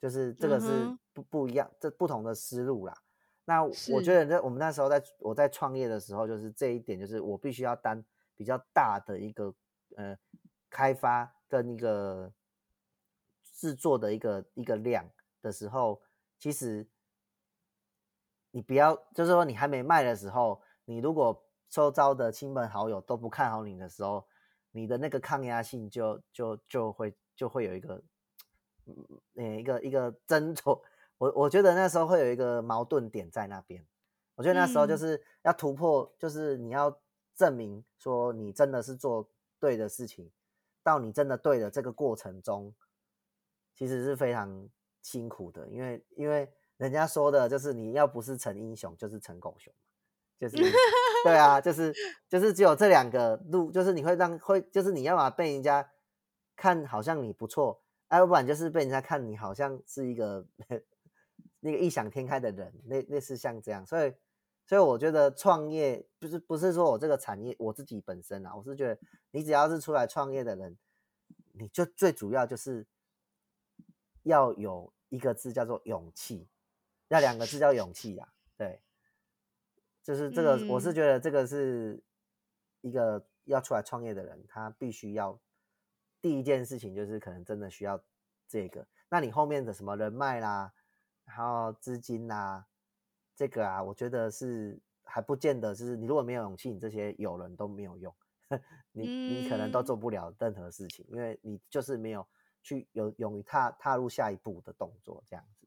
[0.00, 3.02] 就是这个是不不一样，这不同的思路啦。
[3.44, 8.04] 那我觉得在我们那时候在我在创业的时候，就是这一点，就是我必须要担
[8.36, 9.54] 比较大的一个
[9.96, 10.18] 呃
[10.68, 11.34] 开发。
[11.50, 12.32] 跟一个
[13.42, 15.04] 制作的一个一个量
[15.40, 16.02] 的时候，
[16.38, 16.86] 其实
[18.50, 24.26] 你不要，就是说你还没卖的时候，你如果周遭的亲朋好友都不看好你的时候，
[24.72, 28.02] 你的那个抗压性就就就会就会有一个
[29.34, 30.82] 呃一个一个争夺，
[31.18, 33.86] 我我觉得那时候会有一个矛盾点在那边。
[34.34, 36.98] 我觉得那时候就是要突破，就是你要
[37.34, 39.28] 证明说你真的是做
[39.58, 40.32] 对的事情，
[40.82, 42.74] 到你真的对的这个过程中，
[43.74, 44.68] 其实是非常
[45.02, 49.72] 辛苦的，因为因为人家说的就是你要不是成英雄，就是成狗熊，
[50.38, 50.56] 就是
[51.24, 51.94] 对啊，就是
[52.28, 55.90] 就是只有这两个路，就是你会让会就是你要么被人家
[56.56, 60.46] 看好像你不错，要不然就是被人家看你好像是一个
[61.60, 64.12] 那个异想天开的人，类类似像这样，所以。
[64.66, 68.96] 所以我觉得创业不是不是说我这个产业我自己本身啊，我是觉得
[69.32, 70.78] 你只要是出来创业的人，
[71.54, 72.86] 你就最主要就是
[74.22, 76.48] 要有一个字叫做勇气，
[77.08, 78.80] 那两个字叫勇气呀，对，
[80.02, 82.02] 就是这个，我是觉得这个是
[82.80, 85.40] 一个要出来创业的人，他必须要
[86.20, 88.02] 第一件事情就是可能真的需要
[88.48, 90.72] 这个，那你后面的什么人脉啦，
[91.24, 92.66] 然后资金啦。
[93.36, 98.14] 这个啊，我觉得是还不见得，就是你如果没有勇气，你这些有人都没有用，
[98.92, 102.28] 你你可能都做不了任何事情，因为你就是没有
[102.62, 105.66] 去有勇于踏踏入下一步的动作，这样子。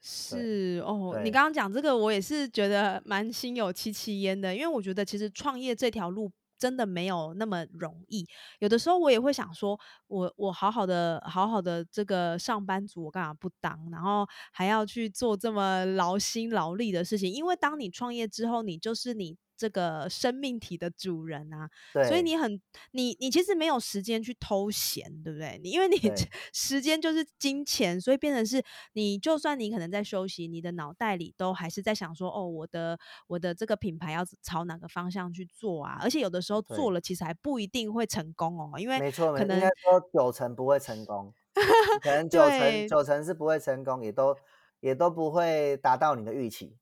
[0.00, 6.32] 是哦，你刚刚讲这个，我也是觉得蛮心有戚戚焉的，因为我觉得其实创业这条路。
[6.56, 8.26] 真的没有那么容易，
[8.60, 17.30] 有的时候我也会想说，我我好好的好好的这个上班族，我干嘛不当，然后还要去做这么劳心劳力的事情？
[17.30, 19.36] 因为当你创业之后，你就是你。
[19.56, 21.68] 这个生命体的主人啊，
[22.08, 22.60] 所以你很
[22.92, 25.60] 你你其实没有时间去偷闲，对不对？
[25.62, 25.96] 你因为你
[26.52, 28.62] 时间就是金钱，所以变成是
[28.94, 35.98] 你就算你可能在休息，你的脑袋里都还是在想说，哦，我的我的这个品牌要朝哪个方向去做啊？
[36.02, 41.32] 而且有的时候做了，其实还不一定会成功哦，因为没错，可能应该说九成不会成功，
[42.02, 44.36] 可能九成九成是不会成功，也都
[44.80, 46.76] 也都不会达到你的预期。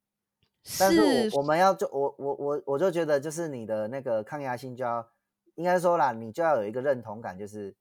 [0.78, 5.04] 但是我们要就我我我我就觉得就是你的那个抗压性就要
[5.56, 7.74] 应该说啦，你就要有一个认同感，就是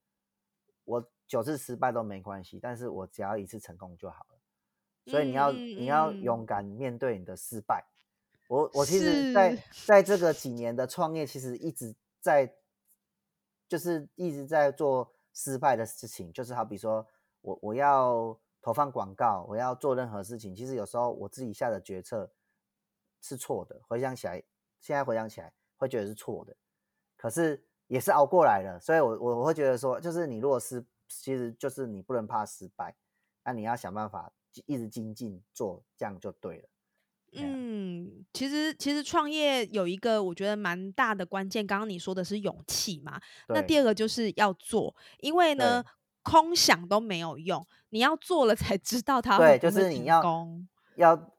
[0.85, 5.11] 我九次失败都没关系，但是我只要一次成功就好了。
[5.11, 7.85] 所以你要你要勇敢面对你的失败。
[8.47, 12.51] 我我其实在在这个几年的创业，其实一直在
[13.69, 17.05] 就是一直在做失败的事情，就是好比说
[17.41, 22.31] 我我要投放广告，我要做任何事情，其实有时候我自己下的决策。
[23.21, 24.41] 是错的，回想起来，
[24.79, 26.55] 现在回想起来会觉得是错的，
[27.15, 32.95] 可是也是熬过来了，所以，我我我会觉得说，就是你如果是，其实就是你不能怕失败，
[33.43, 34.33] 那你要想办法
[34.65, 36.69] 一直精进做，这样就对了。
[37.33, 45.83] 嗯，其实其实创业有一个我觉得蛮大的关键，刚刚你说的是勇气嘛，那第二个就是要做，因为呢，
[46.23, 50.21] 空想都没有用，你要做了才知道它对，就是你要
[50.95, 51.30] 要。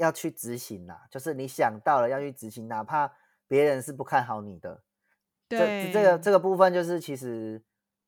[0.00, 3.12] 要去执行啦，就是你想到了要去执行，哪怕
[3.46, 4.82] 别人是不看好你的，
[5.46, 7.62] 这这个这个部分就是其实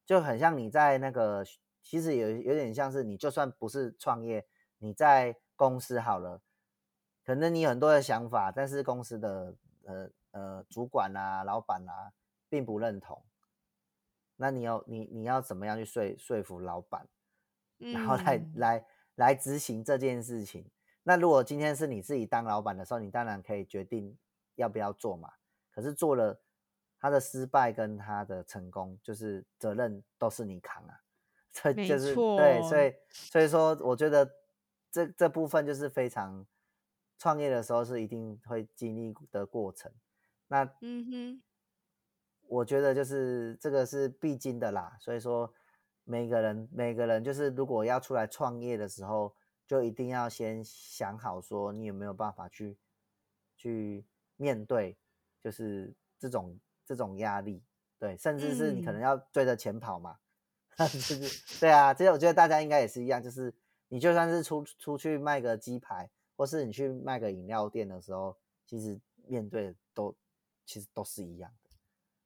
[0.06, 1.44] 就很像你在那个，
[1.82, 4.46] 其实有有点像是你就算不是创业，
[4.78, 6.40] 你在公司好了，
[7.26, 12.14] 可能你有很多的想法，但是公司的呃呃主管啊、老板啊
[12.48, 13.22] 并不认同，
[14.36, 17.06] 那你要你你要怎么样去说说服老板，
[17.76, 18.86] 然后来来
[19.16, 20.70] 来执行这件事情？
[21.04, 24.16] 那如果今天是你自己当老板的时候，你当然可以决定
[24.54, 25.32] 要不要做嘛。
[25.74, 26.40] 可是做了，
[27.00, 31.00] 他的失败跟他的成功，就是责任都是你扛啊。
[31.50, 34.30] 这就是对，所以所以说，我觉得
[34.90, 36.46] 这这部分就是非常
[37.18, 39.92] 创业的时候是一定会经历的过程。
[40.46, 41.42] 那嗯哼，
[42.46, 44.96] 我觉得就是这个是必经的啦。
[45.00, 45.52] 所以说，
[46.04, 49.34] 每个人每个人就是如果要出来创业的时候。
[49.72, 52.76] 就一定要先想好，说你有没有办法去
[53.56, 54.04] 去
[54.36, 54.94] 面对，
[55.40, 57.64] 就是这种这种压力，
[57.98, 60.18] 对，甚至是你可能要追着钱跑嘛，
[60.76, 63.50] 就是对啊，其实我觉得大家应该也是一样，就是
[63.88, 70.14] 你就算是出出去卖个鸡排，或是你去卖个饮料店的时候，其实面对都
[70.66, 71.70] 其实都是一样的，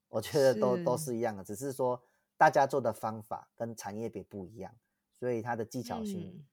[0.09, 1.15] 我觉得都都是。
[1.15, 2.03] 一样的，只是说
[2.37, 4.75] 大家做的方法跟产业别不一样，
[5.13, 6.45] 所以它的技巧性。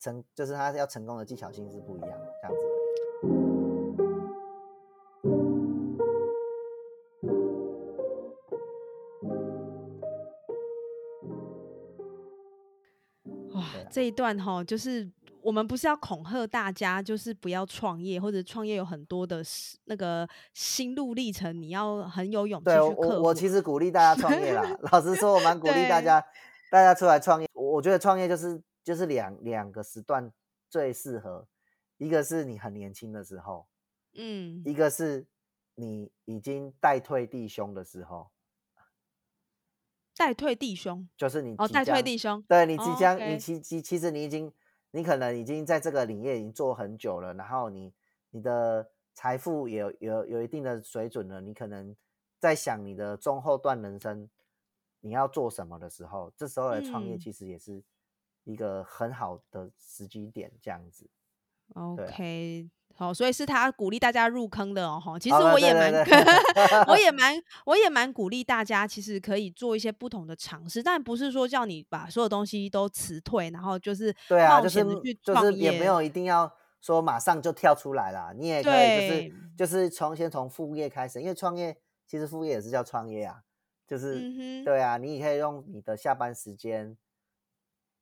[0.00, 2.64] 成就是他要成功的技巧性是不一样，这样子。
[13.52, 15.06] 哇，这一段哈，就是
[15.42, 19.42] 我们不是要恐吓大家，就是不要创业，或者创业有很多的
[19.84, 23.00] 那个心路历程，你要很有勇气去克服。
[23.02, 26.24] 我我其实鼓励大家创业啦， 老实说，我蛮鼓励大家，
[26.70, 27.46] 大家出来创业。
[27.52, 28.58] 我觉得创业就是。
[28.90, 30.32] 就是两两个时段
[30.68, 31.46] 最适合，
[31.96, 33.68] 一个是你很年轻的时候，
[34.14, 35.28] 嗯，一个是
[35.76, 38.32] 你已经代退弟兄的时候。
[40.16, 41.08] 代退弟兄？
[41.16, 44.52] 就是你哦，代退弟兄，对你即将你其其其实你已经
[44.90, 47.94] 你可能已经在这个领域已经做很久了，然后你
[48.30, 51.94] 你的财富也有有有一定的水准了，你可能
[52.40, 54.28] 在想你的中后段人生
[54.98, 57.80] 你要做什么的时候，这时候来创业其实也是
[58.50, 61.08] 一个很好的时机点，这样子。
[61.74, 62.68] OK。
[62.92, 65.18] 好，所以是他鼓励大家入坑的哦，哈。
[65.18, 65.90] 其实 我也蛮，
[66.86, 78.34] 我 也蛮，我也蛮鼓励大家，其实可以做一些不同的尝试，但不是说叫你把所有东西都辞退，然后就是冒险的去创业，也没有一定要说马上就跳出来啦。
[78.36, 81.74] 你也可以就是就是从先从副业开始，因为创业
[82.06, 83.40] 其实副业也是叫创业啊，
[83.86, 86.98] 就是对啊，你也可以用你的下班时间。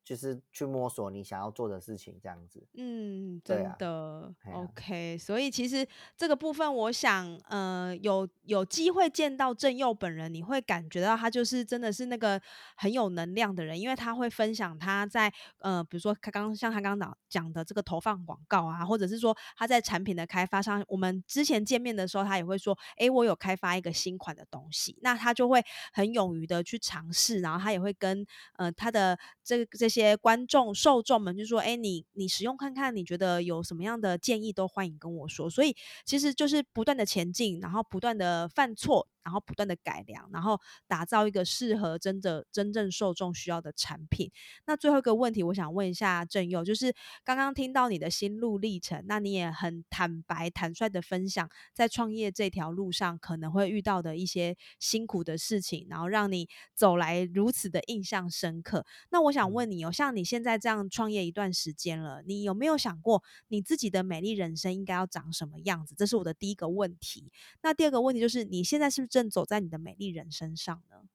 [0.08, 2.66] 就是去摸索你想要做的事情，这样子。
[2.78, 4.34] 嗯，真的。
[4.54, 5.86] OK，所以其实
[6.16, 12.40] 这个部分，我想，呃，有有机会见到郑佑本人，你会感觉到他就是真的是那个
[12.74, 28.24] 很有能量的人，因为他会分享他在呃，比如说他刚像他刚刚讲的这个投放广告啊，或者是说他在产品的开发上，我们之前见面的时候，他也会说，哎，我有开发一个新款的东西，那他就会很勇于的去尝试，然后他也会跟
[28.56, 29.97] 呃他的这这些。
[30.00, 35.74] 些观众受众们就说：“哎，你你使用看看，你觉得有什么样的建议都欢迎跟我说。”所以
[36.04, 39.08] 其实就是不断的前进，然后不断的犯错。
[39.28, 44.32] 然后不断的改良，然后打造一个适合真的真正受众需要的产品。
[44.64, 58.86] 那最后一个问题，我想问一下郑佑，就是刚刚听到你的心路历程，那你也很坦白坦率的分享，在创业这条路上可能会遇到的一些辛苦的事情，然后让你走来如此的印象深刻。
[59.10, 65.94] 那我想问你哦，像你现在这样创业一段时间了，你有没有想过你自己的美丽人生应该要长什么样子？
[65.94, 67.30] 这是我的第一个问题。
[67.60, 69.17] 那第二个问题就是，你现在是不是？
[69.18, 71.08] 正走在你的美丽人生上呢？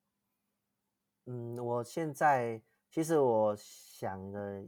[1.26, 4.66] 嗯，我现在其实我想了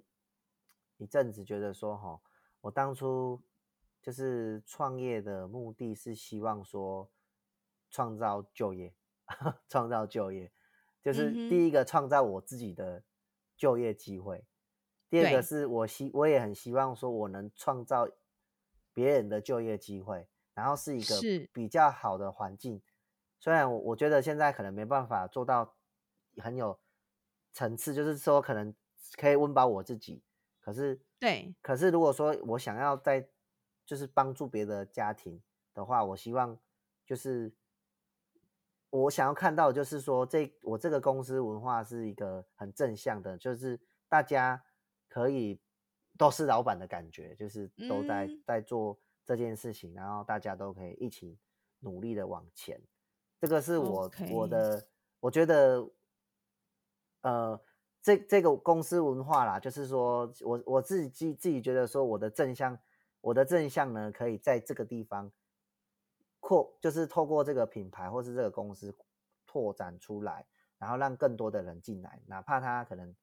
[0.95, 2.21] 一阵子，觉得说哈，
[2.61, 3.41] 我当初
[4.01, 7.11] 就是创业的目的是希望说
[7.89, 8.95] 创造就业，
[9.67, 10.49] 创造就业，
[11.03, 13.03] 就是第一个创造我自己的
[13.57, 14.45] 就业机会，
[15.09, 18.07] 第二个是我希我也很希望说我能创造
[18.93, 21.19] 别人的就业机会，然后是一个
[21.51, 22.81] 比较好的环境。
[23.45, 25.75] 虽然我我觉得现在可能没办法做到
[26.37, 26.79] 很有
[27.53, 28.73] 层次，就是说可能
[29.17, 30.23] 可以温饱我自己，
[30.59, 33.29] 可是对，可是如果说我想要在
[33.85, 35.39] 就是帮助别的家庭
[35.75, 36.57] 的话，我希望
[37.05, 37.53] 就是
[38.89, 43.79] 我想要看到就是说这我这个公司文化是一个很正向的，就是
[44.09, 44.59] 大家
[45.07, 45.61] 可以
[46.17, 51.37] 都是老板的感觉，就是都在在做这件事情，然后大家都可以一起
[51.81, 52.81] 努力的往前。
[53.39, 54.87] 这个是我我的，
[55.19, 55.87] 我觉得，
[57.21, 57.59] 呃，
[58.01, 62.79] 这这个公司文化啦，就是说我我自己自己觉得说，我的正向，
[63.21, 65.31] 我的正向呢，可以在这个地方
[66.39, 68.95] 扩，就是透过这个品牌或是这个公司
[69.45, 70.45] 拓展出来，
[70.77, 73.13] 然后让更多的人进来，哪怕他可能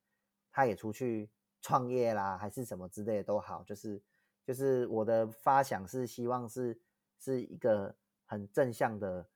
[0.53, 1.31] 他也出去
[1.63, 4.01] 创业啦，还是什么之类的都好，就是
[4.45, 6.79] 就是我的发想是希望是
[7.19, 7.97] 是一个
[8.27, 9.27] 很正向的。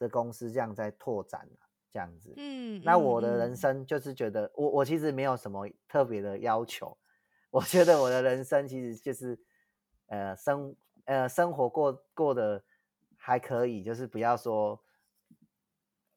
[0.00, 1.48] 的公司这样在拓展
[1.92, 6.98] 这样子，嗯，那我的人生就是觉得，我我其实没有什么特别的要求，
[7.50, 9.38] 我觉得我的人生其实就是，
[10.06, 10.74] 呃，生
[11.04, 12.64] 呃生活过过得
[13.16, 14.82] 还可以，就是不要说，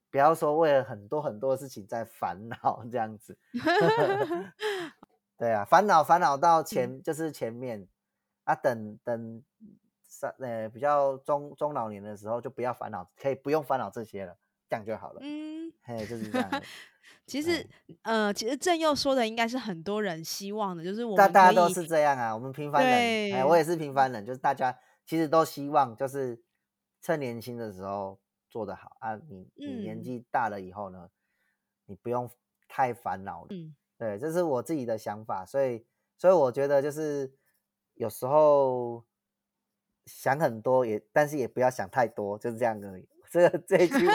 [0.10, 3.38] 不要说为了很多很多事情在烦恼这样子，
[5.38, 7.88] 对啊，烦恼烦恼到 前就是前面。
[8.46, 9.42] 啊，等等。
[10.40, 14.38] 呃，比较中中老年的时候就不要烦恼，可以不用烦恼这些了，
[14.70, 15.20] 这样就好了。
[15.24, 16.50] 嗯，嘿，就是这样。
[17.26, 17.66] 其实，
[18.02, 26.42] 呃，其实正佑说的应该是很多人希望的，就是我们大大家都是这样啊，我们平凡人，哎，我也是平凡人，就是大家其实都希望，就是
[27.02, 28.20] 趁年轻的时候
[28.50, 29.16] 做得好啊。
[29.16, 31.10] 你你年纪大了以后呢，
[31.86, 32.30] 你不用
[32.68, 33.48] 太烦恼了。
[33.52, 35.86] 嗯，对，这是我自己的想法，所以
[36.18, 37.34] 所以我觉得就是
[37.96, 39.04] 有时候。
[40.06, 43.08] 想很多也，但是也不要想太多，就是这样而已。
[43.32, 44.14] 这这句话，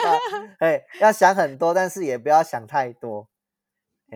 [0.59, 3.27] 哎，要想很多，但是也不要想太多。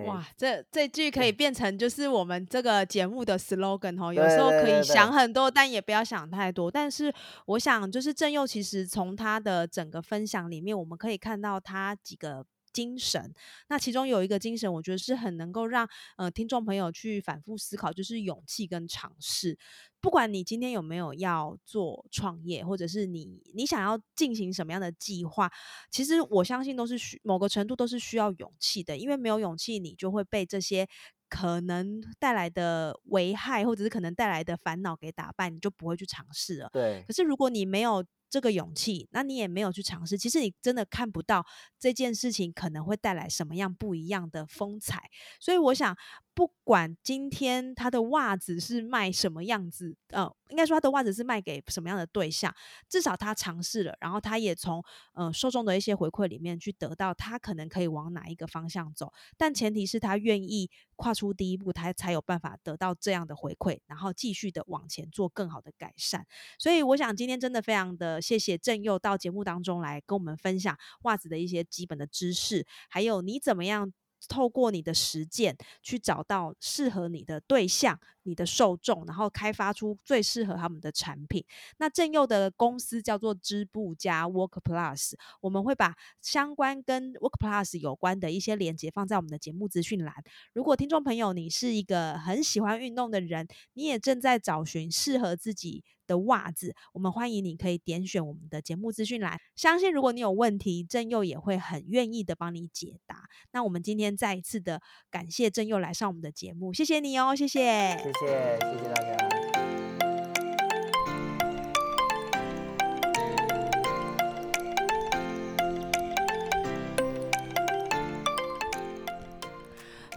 [0.05, 4.13] 哇，这这句可以变成就是我们这个节目的 slogan 哦。
[4.15, 6.71] 有时候可以想很多，但也不要想太多。
[6.71, 7.13] 但是
[7.45, 12.45] 我想，就是郑佑其实从他的整个分享里面，我们可以看到他几个。
[12.73, 13.33] 精神。
[13.67, 19.57] 那其中有一个精神，我觉得是很能够让呃听众朋友去反复思考，就是勇气跟尝试。
[20.01, 25.49] 不管你今天有没有要做创业，或者是你你想要进行什么样的计划，
[25.89, 30.85] 其实我相信都是需某个程度都是需要勇气的，因为没有勇气，你就会被这些
[31.29, 36.69] 可能带来的危害，或者是可能带来的烦恼给打败，你就不会去尝试了。
[36.73, 37.05] 对。
[37.07, 38.03] 可是如果你没有
[38.33, 41.45] 这个勇气，那你也没有去尝试，其实你真的看不到
[41.77, 45.03] 这件事情可能会带来什么样不一样的风采。
[45.39, 45.95] 所以我想。
[46.35, 52.53] 不管今天他的袜子是卖什么样子，呃，应该说他的袜子是卖给什么样的对象，
[52.89, 66.25] 至少他尝试了，然后他也从呃受众的一些回馈里面去得到他可能可以往哪一个方向走，但前提是他愿意跨出第一步，他才有办法得到这样的回馈，然后继续的往前做更好的改善。
[66.57, 73.93] 所以我想今天真的非常的谢谢郑佑到节目当中来跟我们分享袜子的一些基本的知识，还有你怎么样。
[74.27, 81.45] 透过你的实践去找到适合你的对象、你的受众，然后开发出最适合他们的产品。
[81.77, 90.13] 那正佑的公司叫做织布加 Work Plus，我们会把相关跟 Work Plus 有关的一些链接放在我们的节目资讯栏。
[90.53, 95.83] 如果听众朋友你是一个很喜欢运动的人，你也正在找寻适合自己。
[96.05, 99.39] 的袜子，我们欢迎你可以点选我们的节目资讯栏。
[99.55, 103.23] 相信如果你有问题，郑佑也会很愿意的帮你解答。
[103.53, 109.17] 那我们今天再一次的感谢郑佑来上我们的节目，谢谢你哦，谢谢，谢谢谢谢大家。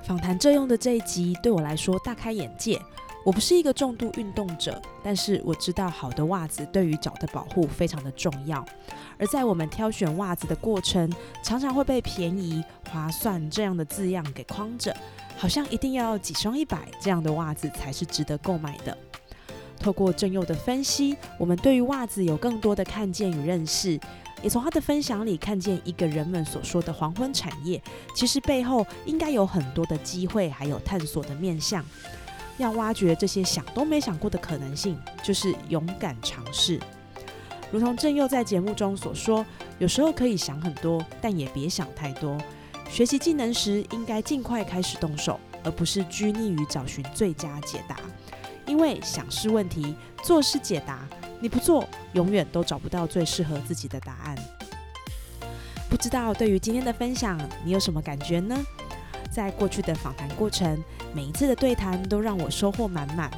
[0.04, 2.80] 访谈这用的这一集对我来说大开眼界。
[3.24, 8.64] 我不是一个重度运动者，但是我知道好的袜子对于脚的保护非常的重要。
[9.18, 14.96] 而在我们挑选袜子的过程，常常会被便宜、划算这样的字样给框着，
[15.36, 18.96] 好像一定要几双一百这样的袜子才是值得购买的。
[19.78, 24.00] 透过正佑的分析，我们对于袜子有更多的看见与认识，
[24.42, 27.80] 也从他的分享里看见一个人们所说的黄昏产业，
[28.14, 31.84] 其实背后应该有很多的机会，还有探索的面向。
[32.56, 36.80] 要挖掘这些想都没想过的可能性，就是勇敢尝试。
[37.70, 39.44] 如同郑佑在节目中所说，
[39.78, 42.38] 有时候可以想很多，但也别想太多。
[42.88, 47.96] 学习技能时，应该尽快开始动手，而不是拘泥于找寻最佳解答。
[48.66, 51.06] 因为想是问题，做是解答。
[51.38, 54.34] 你不做，永远都找不到最适合自己的答案。
[55.90, 58.56] 不知道对于今天的分享，你有什么感觉呢？
[59.30, 60.82] 在过去的访谈过程，
[61.12, 63.30] 每一次的对谈都让我收获满满。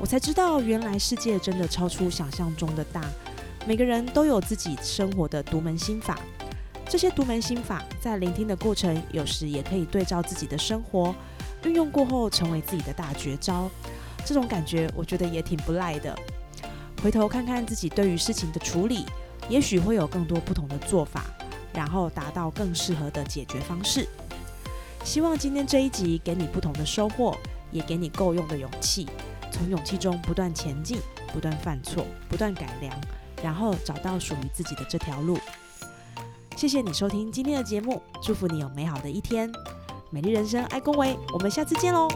[0.00, 3.00] 我才知道，原来世界真的超出想象中的大。
[3.64, 6.18] 每个人都有自己生活的独门心法，
[6.88, 11.14] 这些独门心法在聆听的过程，有时也可以对照自己的生活，
[11.64, 13.68] 运用过后成为自己的大绝招。
[14.24, 16.16] 这种感觉，我觉得也挺不赖的。
[17.02, 19.04] 回头看看自己对于事情的处理，
[19.48, 21.24] 也许会有更多不同的做法，
[21.74, 24.08] 然后达到更适合的解决方式。
[25.04, 27.36] 希望今天这一集给你不同的收获，
[27.70, 29.06] 也给你够用的勇气，
[29.52, 30.98] 从勇气中不断前进，
[31.32, 32.92] 不断犯错，不断改良，
[33.42, 35.38] 然后找到属于自己的这条路。
[36.56, 39.52] 谢谢你收听今天的节目，祝福你有美好的一天。
[40.08, 42.08] 美丽人生，爱恭维，我们下次见喽。